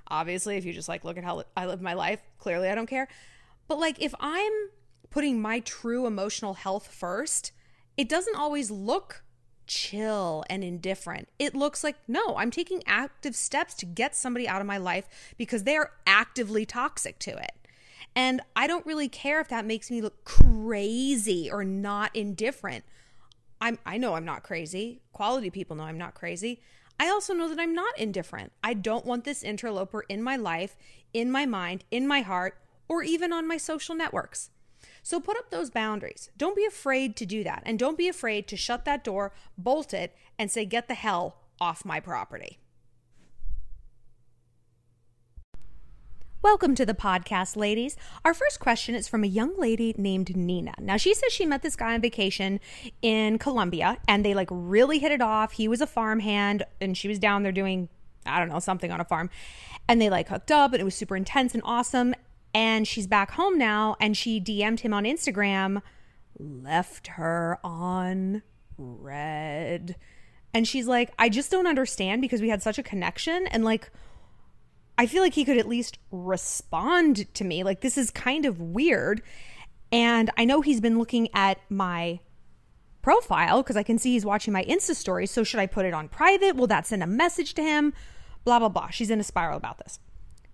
obviously, 0.07 0.57
if 0.57 0.65
you 0.65 0.73
just 0.73 0.89
like 0.89 1.03
look 1.03 1.17
at 1.17 1.23
how 1.23 1.43
I 1.55 1.65
live 1.65 1.81
my 1.81 1.93
life, 1.93 2.21
clearly 2.37 2.69
I 2.69 2.75
don't 2.75 2.87
care. 2.87 3.07
But 3.67 3.79
like, 3.79 4.01
if 4.01 4.13
I'm 4.19 4.51
putting 5.09 5.41
my 5.41 5.59
true 5.59 6.05
emotional 6.05 6.55
health 6.55 6.87
first, 6.87 7.51
it 7.97 8.09
doesn't 8.09 8.35
always 8.35 8.71
look 8.71 9.23
chill 9.67 10.43
and 10.49 10.63
indifferent. 10.63 11.29
It 11.37 11.55
looks 11.55 11.83
like, 11.83 11.95
no, 12.07 12.35
I'm 12.35 12.51
taking 12.51 12.83
active 12.87 13.35
steps 13.35 13.75
to 13.75 13.85
get 13.85 14.15
somebody 14.15 14.47
out 14.47 14.61
of 14.61 14.67
my 14.67 14.77
life 14.77 15.07
because 15.37 15.63
they 15.63 15.77
are 15.77 15.91
actively 16.07 16.65
toxic 16.65 17.19
to 17.19 17.31
it. 17.37 17.51
And 18.15 18.41
I 18.55 18.67
don't 18.67 18.85
really 18.85 19.07
care 19.07 19.39
if 19.39 19.47
that 19.49 19.65
makes 19.65 19.91
me 19.91 20.01
look 20.01 20.23
crazy 20.23 21.49
or 21.51 21.63
not 21.63 22.15
indifferent. 22.15 22.83
I'm 23.61 23.77
I 23.85 23.97
know 23.97 24.15
I'm 24.15 24.25
not 24.25 24.43
crazy. 24.43 25.01
Quality 25.11 25.49
people 25.49 25.75
know 25.75 25.83
I'm 25.83 25.97
not 25.97 26.15
crazy. 26.15 26.61
I 26.99 27.09
also 27.09 27.33
know 27.33 27.47
that 27.47 27.59
I'm 27.59 27.73
not 27.73 27.97
indifferent. 27.97 28.51
I 28.63 28.73
don't 28.73 29.05
want 29.05 29.23
this 29.23 29.41
interloper 29.41 30.05
in 30.09 30.21
my 30.21 30.35
life, 30.35 30.75
in 31.13 31.31
my 31.31 31.45
mind, 31.45 31.85
in 31.91 32.05
my 32.05 32.21
heart, 32.21 32.57
or 32.89 33.03
even 33.03 33.31
on 33.31 33.47
my 33.47 33.55
social 33.57 33.95
networks. 33.95 34.49
So 35.01 35.19
put 35.19 35.37
up 35.37 35.49
those 35.49 35.69
boundaries. 35.69 36.29
Don't 36.37 36.57
be 36.57 36.65
afraid 36.65 37.15
to 37.15 37.25
do 37.25 37.43
that. 37.43 37.63
And 37.65 37.79
don't 37.79 37.97
be 37.97 38.09
afraid 38.09 38.47
to 38.49 38.57
shut 38.57 38.83
that 38.85 39.03
door, 39.03 39.31
bolt 39.57 39.93
it, 39.93 40.13
and 40.37 40.51
say, 40.51 40.65
get 40.65 40.87
the 40.87 40.93
hell 40.93 41.37
off 41.61 41.85
my 41.85 41.99
property. 41.99 42.59
Welcome 46.41 46.73
to 46.75 46.85
the 46.85 46.93
podcast, 46.93 47.57
ladies. 47.57 47.97
Our 48.23 48.33
first 48.33 48.61
question 48.61 48.95
is 48.95 49.09
from 49.09 49.25
a 49.25 49.27
young 49.27 49.59
lady 49.59 49.93
named 49.97 50.37
Nina. 50.37 50.73
Now, 50.79 50.95
she 50.95 51.13
says 51.13 51.33
she 51.33 51.45
met 51.45 51.63
this 51.63 51.75
guy 51.75 51.93
on 51.93 51.99
vacation 51.99 52.61
in 53.01 53.37
Colombia 53.37 53.97
and 54.07 54.23
they 54.23 54.33
like 54.33 54.47
really 54.49 54.99
hit 54.99 55.11
it 55.11 55.21
off. 55.21 55.51
He 55.51 55.67
was 55.67 55.81
a 55.81 55.85
farmhand 55.85 56.63
and 56.79 56.95
she 56.95 57.09
was 57.09 57.19
down 57.19 57.43
there 57.43 57.51
doing, 57.51 57.89
I 58.25 58.39
don't 58.39 58.47
know, 58.47 58.59
something 58.59 58.89
on 58.89 59.01
a 59.01 59.03
farm. 59.03 59.29
And 59.89 60.01
they 60.01 60.09
like 60.09 60.29
hooked 60.29 60.49
up 60.49 60.71
and 60.71 60.79
it 60.79 60.85
was 60.85 60.95
super 60.95 61.17
intense 61.17 61.53
and 61.53 61.61
awesome. 61.65 62.15
And 62.53 62.87
she's 62.87 63.05
back 63.05 63.31
home 63.31 63.57
now 63.57 63.97
and 63.99 64.15
she 64.15 64.39
DM'd 64.39 64.79
him 64.79 64.93
on 64.93 65.03
Instagram, 65.03 65.81
left 66.39 67.07
her 67.07 67.59
on 67.65 68.43
read. 68.77 69.97
And 70.53 70.65
she's 70.65 70.87
like, 70.87 71.11
I 71.19 71.27
just 71.27 71.51
don't 71.51 71.67
understand 71.67 72.21
because 72.21 72.39
we 72.39 72.47
had 72.47 72.63
such 72.63 72.79
a 72.79 72.83
connection 72.83 73.45
and 73.47 73.65
like, 73.65 73.91
I 74.99 75.05
feel 75.05 75.23
like 75.23 75.33
he 75.33 75.45
could 75.45 75.57
at 75.57 75.65
least 75.65 75.97
respond 76.11 77.33
to 77.33 77.45
me. 77.45 77.63
Like, 77.63 77.79
this 77.79 77.97
is 77.97 78.11
kind 78.11 78.45
of 78.45 78.59
weird. 78.59 79.21
And 79.93 80.29
I 80.37 80.43
know 80.43 80.59
he's 80.59 80.81
been 80.81 80.99
looking 80.99 81.29
at 81.33 81.57
my 81.69 82.19
profile 83.01 83.63
because 83.63 83.77
I 83.77 83.83
can 83.83 83.97
see 83.97 84.11
he's 84.11 84.25
watching 84.25 84.51
my 84.51 84.65
Insta 84.65 84.93
story. 84.93 85.25
So, 85.25 85.45
should 85.45 85.61
I 85.61 85.67
put 85.67 85.85
it 85.85 85.93
on 85.93 86.09
private? 86.09 86.57
Will 86.57 86.67
that 86.67 86.85
send 86.85 87.01
a 87.01 87.07
message 87.07 87.53
to 87.53 87.63
him? 87.63 87.93
Blah, 88.43 88.59
blah, 88.59 88.67
blah. 88.67 88.89
She's 88.89 89.09
in 89.09 89.21
a 89.21 89.23
spiral 89.23 89.55
about 89.55 89.77
this. 89.77 89.99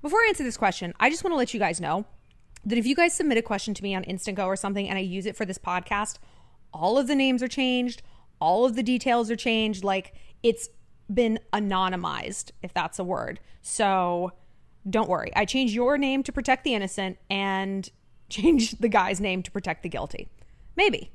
Before 0.03 0.19
I 0.19 0.27
answer 0.29 0.43
this 0.43 0.57
question, 0.57 0.93
I 0.99 1.09
just 1.09 1.23
want 1.23 1.31
to 1.31 1.37
let 1.37 1.55
you 1.55 1.59
guys 1.59 1.81
know 1.81 2.05
that 2.65 2.77
if 2.77 2.85
you 2.85 2.95
guys 2.95 3.13
submit 3.13 3.39
a 3.39 3.41
question 3.41 3.73
to 3.73 3.81
me 3.81 3.95
on 3.95 4.03
Instagram 4.03 4.45
or 4.45 4.55
something 4.55 4.87
and 4.87 4.99
I 4.99 5.01
use 5.01 5.25
it 5.25 5.35
for 5.35 5.45
this 5.45 5.57
podcast, 5.57 6.19
all 6.71 6.99
of 6.99 7.07
the 7.07 7.15
names 7.15 7.41
are 7.41 7.47
changed, 7.47 8.03
all 8.39 8.63
of 8.63 8.75
the 8.75 8.83
details 8.83 9.31
are 9.31 9.35
changed. 9.35 9.83
Like, 9.83 10.13
it's 10.43 10.69
been 11.13 11.39
anonymized, 11.53 12.51
if 12.61 12.73
that's 12.73 12.99
a 12.99 13.03
word. 13.03 13.39
So 13.61 14.33
don't 14.89 15.09
worry. 15.09 15.31
I 15.35 15.45
changed 15.45 15.73
your 15.73 15.97
name 15.97 16.23
to 16.23 16.31
protect 16.31 16.63
the 16.63 16.73
innocent 16.73 17.17
and 17.29 17.89
change 18.29 18.71
the 18.79 18.89
guy's 18.89 19.21
name 19.21 19.43
to 19.43 19.51
protect 19.51 19.83
the 19.83 19.89
guilty. 19.89 20.29
Maybe. 20.75 21.11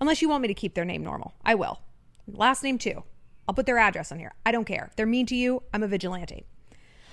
Unless 0.00 0.22
you 0.22 0.28
want 0.28 0.42
me 0.42 0.48
to 0.48 0.54
keep 0.54 0.74
their 0.74 0.84
name 0.84 1.02
normal. 1.02 1.34
I 1.44 1.54
will. 1.54 1.80
Last 2.26 2.62
name 2.62 2.78
too. 2.78 3.04
I'll 3.46 3.54
put 3.54 3.66
their 3.66 3.78
address 3.78 4.12
on 4.12 4.18
here. 4.18 4.32
I 4.46 4.52
don't 4.52 4.64
care. 4.64 4.90
They're 4.96 5.06
mean 5.06 5.26
to 5.26 5.36
you, 5.36 5.62
I'm 5.72 5.82
a 5.82 5.88
vigilante. 5.88 6.44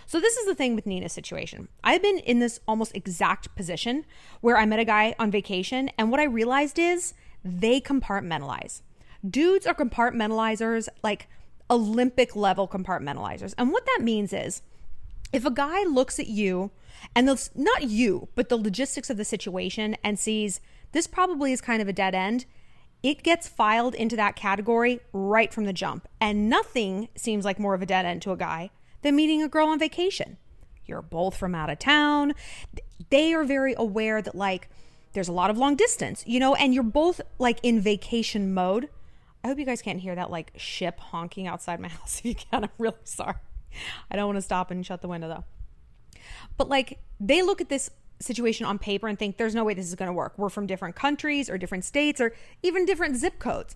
So 0.05 0.19
this 0.19 0.37
is 0.37 0.47
the 0.47 0.55
thing 0.55 0.75
with 0.75 0.87
Nina's 0.87 1.13
situation. 1.13 1.67
I've 1.83 2.01
been 2.01 2.17
in 2.19 2.39
this 2.39 2.59
almost 2.67 2.95
exact 2.95 3.55
position 3.55 4.05
where 4.41 4.57
I 4.57 4.65
met 4.65 4.79
a 4.79 4.85
guy 4.85 5.13
on 5.19 5.29
vacation 5.29 5.91
and 5.99 6.09
what 6.09 6.19
I 6.19 6.23
realized 6.23 6.79
is 6.79 7.13
they 7.43 7.79
compartmentalize. 7.79 8.81
Dudes 9.27 9.67
are 9.67 9.75
compartmentalizers 9.75 10.87
like 11.03 11.27
Olympic 11.69 12.35
level 12.35 12.67
compartmentalizers. 12.67 13.53
And 13.57 13.71
what 13.71 13.85
that 13.85 14.03
means 14.03 14.33
is 14.33 14.61
if 15.31 15.45
a 15.45 15.51
guy 15.51 15.83
looks 15.83 16.19
at 16.19 16.27
you 16.27 16.71
and 17.15 17.27
the, 17.27 17.49
not 17.55 17.83
you, 17.83 18.29
but 18.35 18.49
the 18.49 18.57
logistics 18.57 19.09
of 19.09 19.17
the 19.17 19.25
situation 19.25 19.95
and 20.03 20.17
sees 20.17 20.59
this 20.91 21.07
probably 21.07 21.51
is 21.51 21.61
kind 21.61 21.81
of 21.81 21.87
a 21.87 21.93
dead 21.93 22.15
end, 22.15 22.45
it 23.03 23.23
gets 23.23 23.47
filed 23.47 23.95
into 23.95 24.15
that 24.15 24.35
category 24.35 24.99
right 25.13 25.53
from 25.53 25.65
the 25.65 25.73
jump. 25.73 26.07
And 26.19 26.49
nothing 26.49 27.09
seems 27.15 27.45
like 27.45 27.59
more 27.59 27.73
of 27.73 27.81
a 27.81 27.85
dead 27.85 28.05
end 28.05 28.21
to 28.23 28.31
a 28.31 28.37
guy 28.37 28.71
than 29.01 29.15
meeting 29.15 29.41
a 29.41 29.47
girl 29.47 29.67
on 29.67 29.79
vacation. 29.79 30.37
You're 30.85 31.01
both 31.01 31.37
from 31.37 31.55
out 31.55 31.69
of 31.69 31.79
town. 31.79 32.33
They 33.09 33.33
are 33.33 33.43
very 33.43 33.75
aware 33.77 34.21
that, 34.21 34.35
like, 34.35 34.69
there's 35.13 35.27
a 35.27 35.33
lot 35.33 35.49
of 35.49 35.57
long 35.57 35.75
distance, 35.75 36.23
you 36.27 36.39
know, 36.39 36.55
and 36.55 36.73
you're 36.73 36.83
both 36.83 37.21
like 37.37 37.59
in 37.63 37.81
vacation 37.81 38.53
mode. 38.53 38.89
I 39.43 39.47
hope 39.47 39.59
you 39.59 39.65
guys 39.65 39.81
can't 39.81 39.99
hear 39.99 40.15
that 40.15 40.29
like 40.29 40.51
ship 40.57 40.99
honking 40.99 41.47
outside 41.47 41.79
my 41.79 41.87
house. 41.99 42.19
If 42.19 42.25
you 42.25 42.35
can, 42.35 42.63
I'm 42.65 42.69
really 42.77 42.97
sorry. 43.03 43.35
I 44.09 44.15
don't 44.15 44.25
want 44.25 44.37
to 44.37 44.41
stop 44.41 44.71
and 44.71 44.85
shut 44.85 45.01
the 45.01 45.07
window 45.07 45.27
though. 45.27 45.43
But 46.57 46.69
like 46.69 46.99
they 47.19 47.41
look 47.41 47.61
at 47.61 47.69
this 47.69 47.89
situation 48.19 48.65
on 48.65 48.77
paper 48.79 49.07
and 49.07 49.17
think 49.17 49.37
there's 49.37 49.55
no 49.55 49.63
way 49.63 49.73
this 49.73 49.87
is 49.87 49.95
going 49.95 50.07
to 50.07 50.13
work. 50.13 50.33
We're 50.37 50.49
from 50.49 50.67
different 50.67 50.95
countries 50.95 51.49
or 51.49 51.57
different 51.57 51.85
states 51.85 52.19
or 52.19 52.33
even 52.63 52.85
different 52.85 53.15
zip 53.15 53.39
codes. 53.39 53.75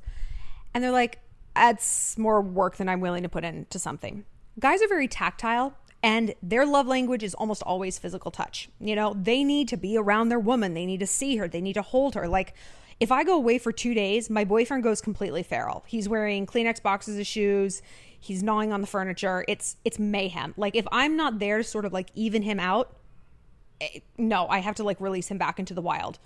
And 0.74 0.84
they're 0.84 0.92
like, 0.92 1.20
that's 1.56 2.18
more 2.18 2.42
work 2.42 2.78
than 2.78 2.90
I'm 2.90 3.00
willing 3.00 3.24
to 3.24 3.30
put 3.30 3.44
into 3.44 3.80
something. 3.80 4.26
Guys 4.60 4.82
are 4.82 4.88
very 4.88 5.08
tactile 5.08 5.76
and 6.02 6.36
their 6.44 6.66
love 6.66 6.88
language 6.88 7.24
is 7.24 7.34
almost 7.36 7.64
always 7.64 7.98
physical 7.98 8.32
touch. 8.32 8.70
You 8.80 8.96
know, 8.96 9.16
they 9.20 9.44
need 9.44 9.70
to 9.70 9.78
be 9.78 9.98
around 9.98 10.30
their 10.30 10.40
woman, 10.40 10.74
they 10.74 10.86
need 10.86 11.00
to 11.00 11.08
see 11.08 11.38
her, 11.38 11.48
they 11.48 11.62
need 11.62 11.74
to 11.74 11.82
hold 11.82 12.16
her. 12.16 12.28
Like 12.28 12.54
if 13.00 13.12
I 13.12 13.24
go 13.24 13.36
away 13.36 13.58
for 13.58 13.72
two 13.72 13.94
days, 13.94 14.30
my 14.30 14.44
boyfriend 14.44 14.84
goes 14.84 15.02
completely 15.02 15.44
feral. 15.44 15.84
He's 15.88 16.08
wearing 16.08 16.46
Kleenex 16.46 16.82
boxes 16.82 17.18
of 17.18 17.28
shoes. 17.28 17.82
He's 18.20 18.42
gnawing 18.42 18.72
on 18.72 18.82
the 18.82 18.88
furniture. 18.88 19.44
It's 19.48 19.76
it's 19.84 20.00
mayhem. 20.00 20.54
Like 20.56 20.76
if 20.76 20.88
I'm 20.92 21.18
not 21.18 21.40
there 21.40 21.58
to 21.58 21.64
sort 21.64 21.86
of 21.86 21.92
like 21.94 22.10
even 22.16 22.42
him 22.42 22.60
out, 22.60 22.96
eh, 23.82 24.00
no, 24.18 24.48
I 24.48 24.60
have 24.60 24.76
to 24.76 24.84
like 24.84 25.02
release 25.02 25.28
him 25.28 25.38
back 25.38 25.60
into 25.60 25.74
the 25.74 25.82
wild. 25.82 26.20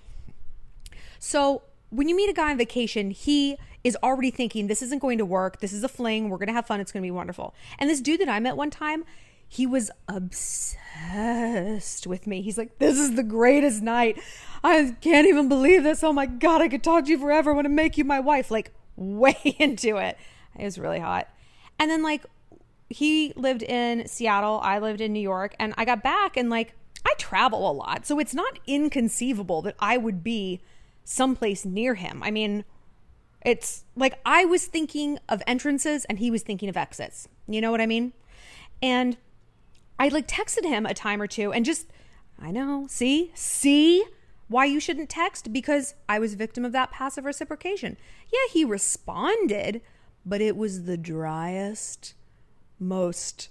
So 1.19 1.63
when 1.89 2.09
you 2.09 2.15
meet 2.15 2.29
a 2.29 2.33
guy 2.33 2.51
on 2.51 2.57
vacation, 2.57 3.11
he 3.11 3.57
is 3.83 3.97
already 4.03 4.29
thinking 4.29 4.67
this 4.67 4.81
isn't 4.81 4.99
going 4.99 5.17
to 5.17 5.25
work. 5.25 5.59
This 5.59 5.73
is 5.73 5.83
a 5.83 5.89
fling. 5.89 6.29
We're 6.29 6.37
gonna 6.37 6.53
have 6.53 6.67
fun. 6.67 6.79
It's 6.79 6.91
gonna 6.91 7.01
be 7.01 7.11
wonderful. 7.11 7.55
And 7.79 7.89
this 7.89 8.01
dude 8.01 8.19
that 8.19 8.29
I 8.29 8.39
met 8.39 8.57
one 8.57 8.69
time, 8.69 9.05
he 9.47 9.65
was 9.65 9.89
obsessed 10.07 12.05
with 12.07 12.27
me. 12.27 12.41
He's 12.41 12.57
like, 12.57 12.79
This 12.79 12.99
is 12.99 13.15
the 13.15 13.23
greatest 13.23 13.81
night. 13.81 14.19
I 14.63 14.95
can't 15.01 15.27
even 15.27 15.47
believe 15.47 15.83
this. 15.83 16.03
Oh 16.03 16.13
my 16.13 16.25
God, 16.25 16.61
I 16.61 16.67
could 16.67 16.83
talk 16.83 17.05
to 17.05 17.11
you 17.11 17.19
forever. 17.19 17.51
I 17.51 17.55
want 17.55 17.65
to 17.65 17.69
make 17.69 17.97
you 17.97 18.03
my 18.03 18.19
wife. 18.19 18.51
Like, 18.51 18.73
way 18.95 19.37
into 19.59 19.97
it. 19.97 20.17
It 20.57 20.63
was 20.63 20.79
really 20.79 20.99
hot. 20.99 21.29
And 21.79 21.89
then, 21.89 22.01
like, 22.03 22.25
he 22.89 23.33
lived 23.35 23.63
in 23.63 24.07
Seattle. 24.07 24.59
I 24.63 24.79
lived 24.79 25.01
in 25.01 25.13
New 25.13 25.21
York. 25.21 25.55
And 25.59 25.73
I 25.77 25.85
got 25.85 26.03
back 26.03 26.35
and, 26.35 26.49
like, 26.49 26.73
I 27.05 27.13
travel 27.17 27.69
a 27.69 27.71
lot. 27.71 28.05
So 28.05 28.19
it's 28.19 28.33
not 28.33 28.59
inconceivable 28.65 29.61
that 29.61 29.75
I 29.79 29.97
would 29.97 30.23
be 30.23 30.61
someplace 31.03 31.63
near 31.63 31.95
him. 31.95 32.21
I 32.23 32.31
mean, 32.31 32.65
it's 33.45 33.85
like 33.95 34.19
I 34.25 34.43
was 34.45 34.65
thinking 34.65 35.19
of 35.29 35.41
entrances 35.47 36.03
and 36.05 36.19
he 36.19 36.29
was 36.31 36.41
thinking 36.41 36.67
of 36.67 36.75
exits. 36.75 37.29
You 37.47 37.61
know 37.61 37.71
what 37.71 37.79
I 37.79 37.85
mean? 37.85 38.13
And 38.81 39.15
I 39.99 40.09
like 40.09 40.27
texted 40.27 40.65
him 40.65 40.85
a 40.85 40.93
time 40.93 41.21
or 41.21 41.27
two 41.27 41.51
and 41.51 41.65
just, 41.65 41.87
I 42.39 42.51
know, 42.51 42.85
see, 42.89 43.31
see 43.33 44.03
why 44.47 44.65
you 44.65 44.79
shouldn't 44.79 45.09
text 45.09 45.51
because 45.51 45.95
I 46.07 46.19
was 46.19 46.35
victim 46.35 46.63
of 46.63 46.71
that 46.71 46.91
passive 46.91 47.25
reciprocation. 47.25 47.97
Yeah, 48.31 48.51
he 48.51 48.63
responded, 48.63 49.81
but 50.25 50.41
it 50.41 50.55
was 50.55 50.83
the 50.83 50.97
driest, 50.97 52.13
most 52.79 53.49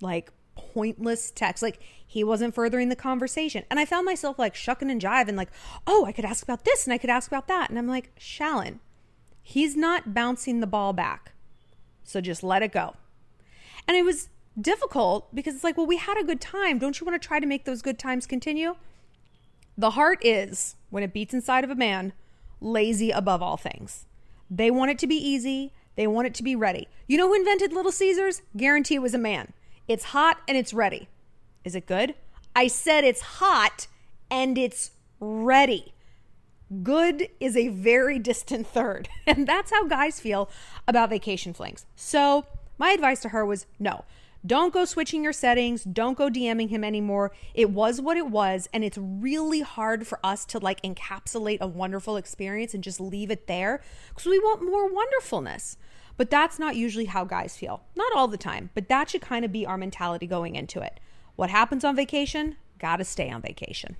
like 0.00 0.32
pointless 0.54 1.30
text. 1.30 1.62
Like 1.62 1.80
He 2.06 2.24
wasn't 2.24 2.54
furthering 2.54 2.88
the 2.88 2.96
conversation. 2.96 3.64
And 3.70 3.78
I 3.78 3.84
found 3.84 4.06
myself 4.06 4.38
like 4.38 4.54
shucking 4.54 4.90
and 4.90 5.00
jiving, 5.00 5.36
like, 5.36 5.50
oh, 5.86 6.04
I 6.06 6.12
could 6.12 6.24
ask 6.24 6.42
about 6.42 6.64
this 6.64 6.84
and 6.84 6.92
I 6.92 6.98
could 6.98 7.10
ask 7.10 7.30
about 7.30 7.48
that. 7.48 7.70
And 7.70 7.78
I'm 7.78 7.86
like, 7.86 8.14
Shallon, 8.18 8.78
he's 9.42 9.76
not 9.76 10.14
bouncing 10.14 10.60
the 10.60 10.66
ball 10.66 10.92
back. 10.92 11.32
So 12.02 12.20
just 12.20 12.42
let 12.42 12.62
it 12.62 12.72
go. 12.72 12.96
And 13.86 13.96
it 13.96 14.04
was 14.04 14.28
difficult 14.60 15.34
because 15.34 15.54
it's 15.54 15.64
like, 15.64 15.76
well, 15.76 15.86
we 15.86 15.96
had 15.96 16.18
a 16.18 16.24
good 16.24 16.40
time. 16.40 16.78
Don't 16.78 17.00
you 17.00 17.06
want 17.06 17.20
to 17.20 17.26
try 17.26 17.40
to 17.40 17.46
make 17.46 17.64
those 17.64 17.82
good 17.82 17.98
times 17.98 18.26
continue? 18.26 18.76
The 19.76 19.90
heart 19.90 20.24
is, 20.24 20.76
when 20.90 21.02
it 21.02 21.12
beats 21.12 21.32
inside 21.32 21.64
of 21.64 21.70
a 21.70 21.74
man, 21.74 22.12
lazy 22.60 23.10
above 23.10 23.42
all 23.42 23.56
things. 23.56 24.06
They 24.50 24.70
want 24.70 24.90
it 24.90 24.98
to 24.98 25.06
be 25.06 25.16
easy. 25.16 25.72
They 25.96 26.06
want 26.06 26.26
it 26.26 26.34
to 26.34 26.42
be 26.42 26.56
ready. 26.56 26.88
You 27.06 27.18
know 27.18 27.28
who 27.28 27.34
invented 27.34 27.72
Little 27.72 27.92
Caesars? 27.92 28.42
Guarantee 28.56 28.96
it 28.96 29.02
was 29.02 29.14
a 29.14 29.18
man. 29.18 29.52
It's 29.88 30.04
hot 30.06 30.38
and 30.46 30.56
it's 30.56 30.74
ready. 30.74 31.08
Is 31.64 31.74
it 31.74 31.86
good? 31.86 32.14
I 32.54 32.66
said 32.66 33.04
it's 33.04 33.20
hot 33.20 33.86
and 34.30 34.58
it's 34.58 34.92
ready. 35.20 35.94
Good 36.82 37.28
is 37.40 37.56
a 37.56 37.68
very 37.68 38.18
distant 38.18 38.66
third. 38.66 39.08
And 39.26 39.46
that's 39.46 39.70
how 39.70 39.86
guys 39.86 40.18
feel 40.18 40.50
about 40.88 41.10
vacation 41.10 41.54
flings. 41.54 41.86
So, 41.94 42.46
my 42.78 42.90
advice 42.90 43.20
to 43.20 43.28
her 43.28 43.46
was 43.46 43.66
no, 43.78 44.04
don't 44.46 44.72
go 44.72 44.86
switching 44.86 45.22
your 45.22 45.34
settings. 45.34 45.84
Don't 45.84 46.16
go 46.16 46.30
DMing 46.30 46.70
him 46.70 46.82
anymore. 46.82 47.32
It 47.54 47.70
was 47.70 48.00
what 48.00 48.16
it 48.16 48.28
was. 48.28 48.68
And 48.72 48.82
it's 48.82 48.96
really 48.98 49.60
hard 49.60 50.06
for 50.06 50.18
us 50.24 50.44
to 50.46 50.58
like 50.58 50.82
encapsulate 50.82 51.60
a 51.60 51.66
wonderful 51.66 52.16
experience 52.16 52.72
and 52.72 52.82
just 52.82 53.00
leave 53.00 53.30
it 53.30 53.46
there 53.46 53.82
because 54.08 54.26
we 54.26 54.38
want 54.38 54.64
more 54.64 54.92
wonderfulness. 54.92 55.76
But 56.16 56.30
that's 56.30 56.58
not 56.58 56.76
usually 56.76 57.06
how 57.06 57.24
guys 57.24 57.56
feel. 57.56 57.82
Not 57.96 58.12
all 58.14 58.28
the 58.28 58.36
time, 58.36 58.70
but 58.74 58.88
that 58.88 59.10
should 59.10 59.22
kind 59.22 59.44
of 59.44 59.52
be 59.52 59.66
our 59.66 59.78
mentality 59.78 60.26
going 60.26 60.54
into 60.54 60.80
it. 60.80 61.00
What 61.36 61.50
happens 61.50 61.84
on 61.84 61.96
vacation? 61.96 62.56
Gotta 62.78 63.04
stay 63.04 63.30
on 63.30 63.42
vacation. 63.42 63.96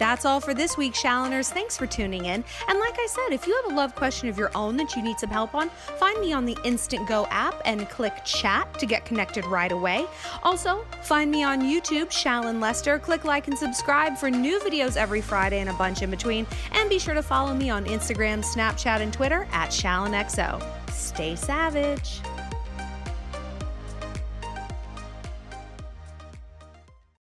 That's 0.00 0.24
all 0.24 0.40
for 0.40 0.54
this 0.54 0.78
week, 0.78 0.94
Shalloners. 0.94 1.50
Thanks 1.50 1.76
for 1.76 1.86
tuning 1.86 2.24
in. 2.24 2.42
And 2.68 2.78
like 2.78 2.94
I 2.98 3.06
said, 3.06 3.34
if 3.34 3.46
you 3.46 3.54
have 3.62 3.70
a 3.70 3.76
love 3.76 3.94
question 3.94 4.30
of 4.30 4.38
your 4.38 4.50
own 4.54 4.78
that 4.78 4.96
you 4.96 5.02
need 5.02 5.20
some 5.20 5.28
help 5.28 5.54
on, 5.54 5.68
find 5.98 6.18
me 6.22 6.32
on 6.32 6.46
the 6.46 6.56
Instant 6.64 7.06
Go 7.06 7.26
app 7.30 7.60
and 7.66 7.86
click 7.90 8.14
chat 8.24 8.72
to 8.78 8.86
get 8.86 9.04
connected 9.04 9.44
right 9.44 9.70
away. 9.70 10.06
Also, 10.42 10.86
find 11.02 11.30
me 11.30 11.42
on 11.42 11.60
YouTube, 11.60 12.06
Shallon 12.06 12.62
Lester. 12.62 12.98
Click 12.98 13.26
like 13.26 13.46
and 13.46 13.58
subscribe 13.58 14.16
for 14.16 14.30
new 14.30 14.58
videos 14.60 14.96
every 14.96 15.20
Friday 15.20 15.60
and 15.60 15.68
a 15.68 15.74
bunch 15.74 16.00
in 16.00 16.10
between. 16.10 16.46
And 16.72 16.88
be 16.88 16.98
sure 16.98 17.12
to 17.12 17.22
follow 17.22 17.52
me 17.52 17.68
on 17.68 17.84
Instagram, 17.84 18.42
Snapchat, 18.42 19.02
and 19.02 19.12
Twitter 19.12 19.46
at 19.52 19.68
ShallonXO. 19.68 20.64
Stay 20.90 21.36
savage. 21.36 22.22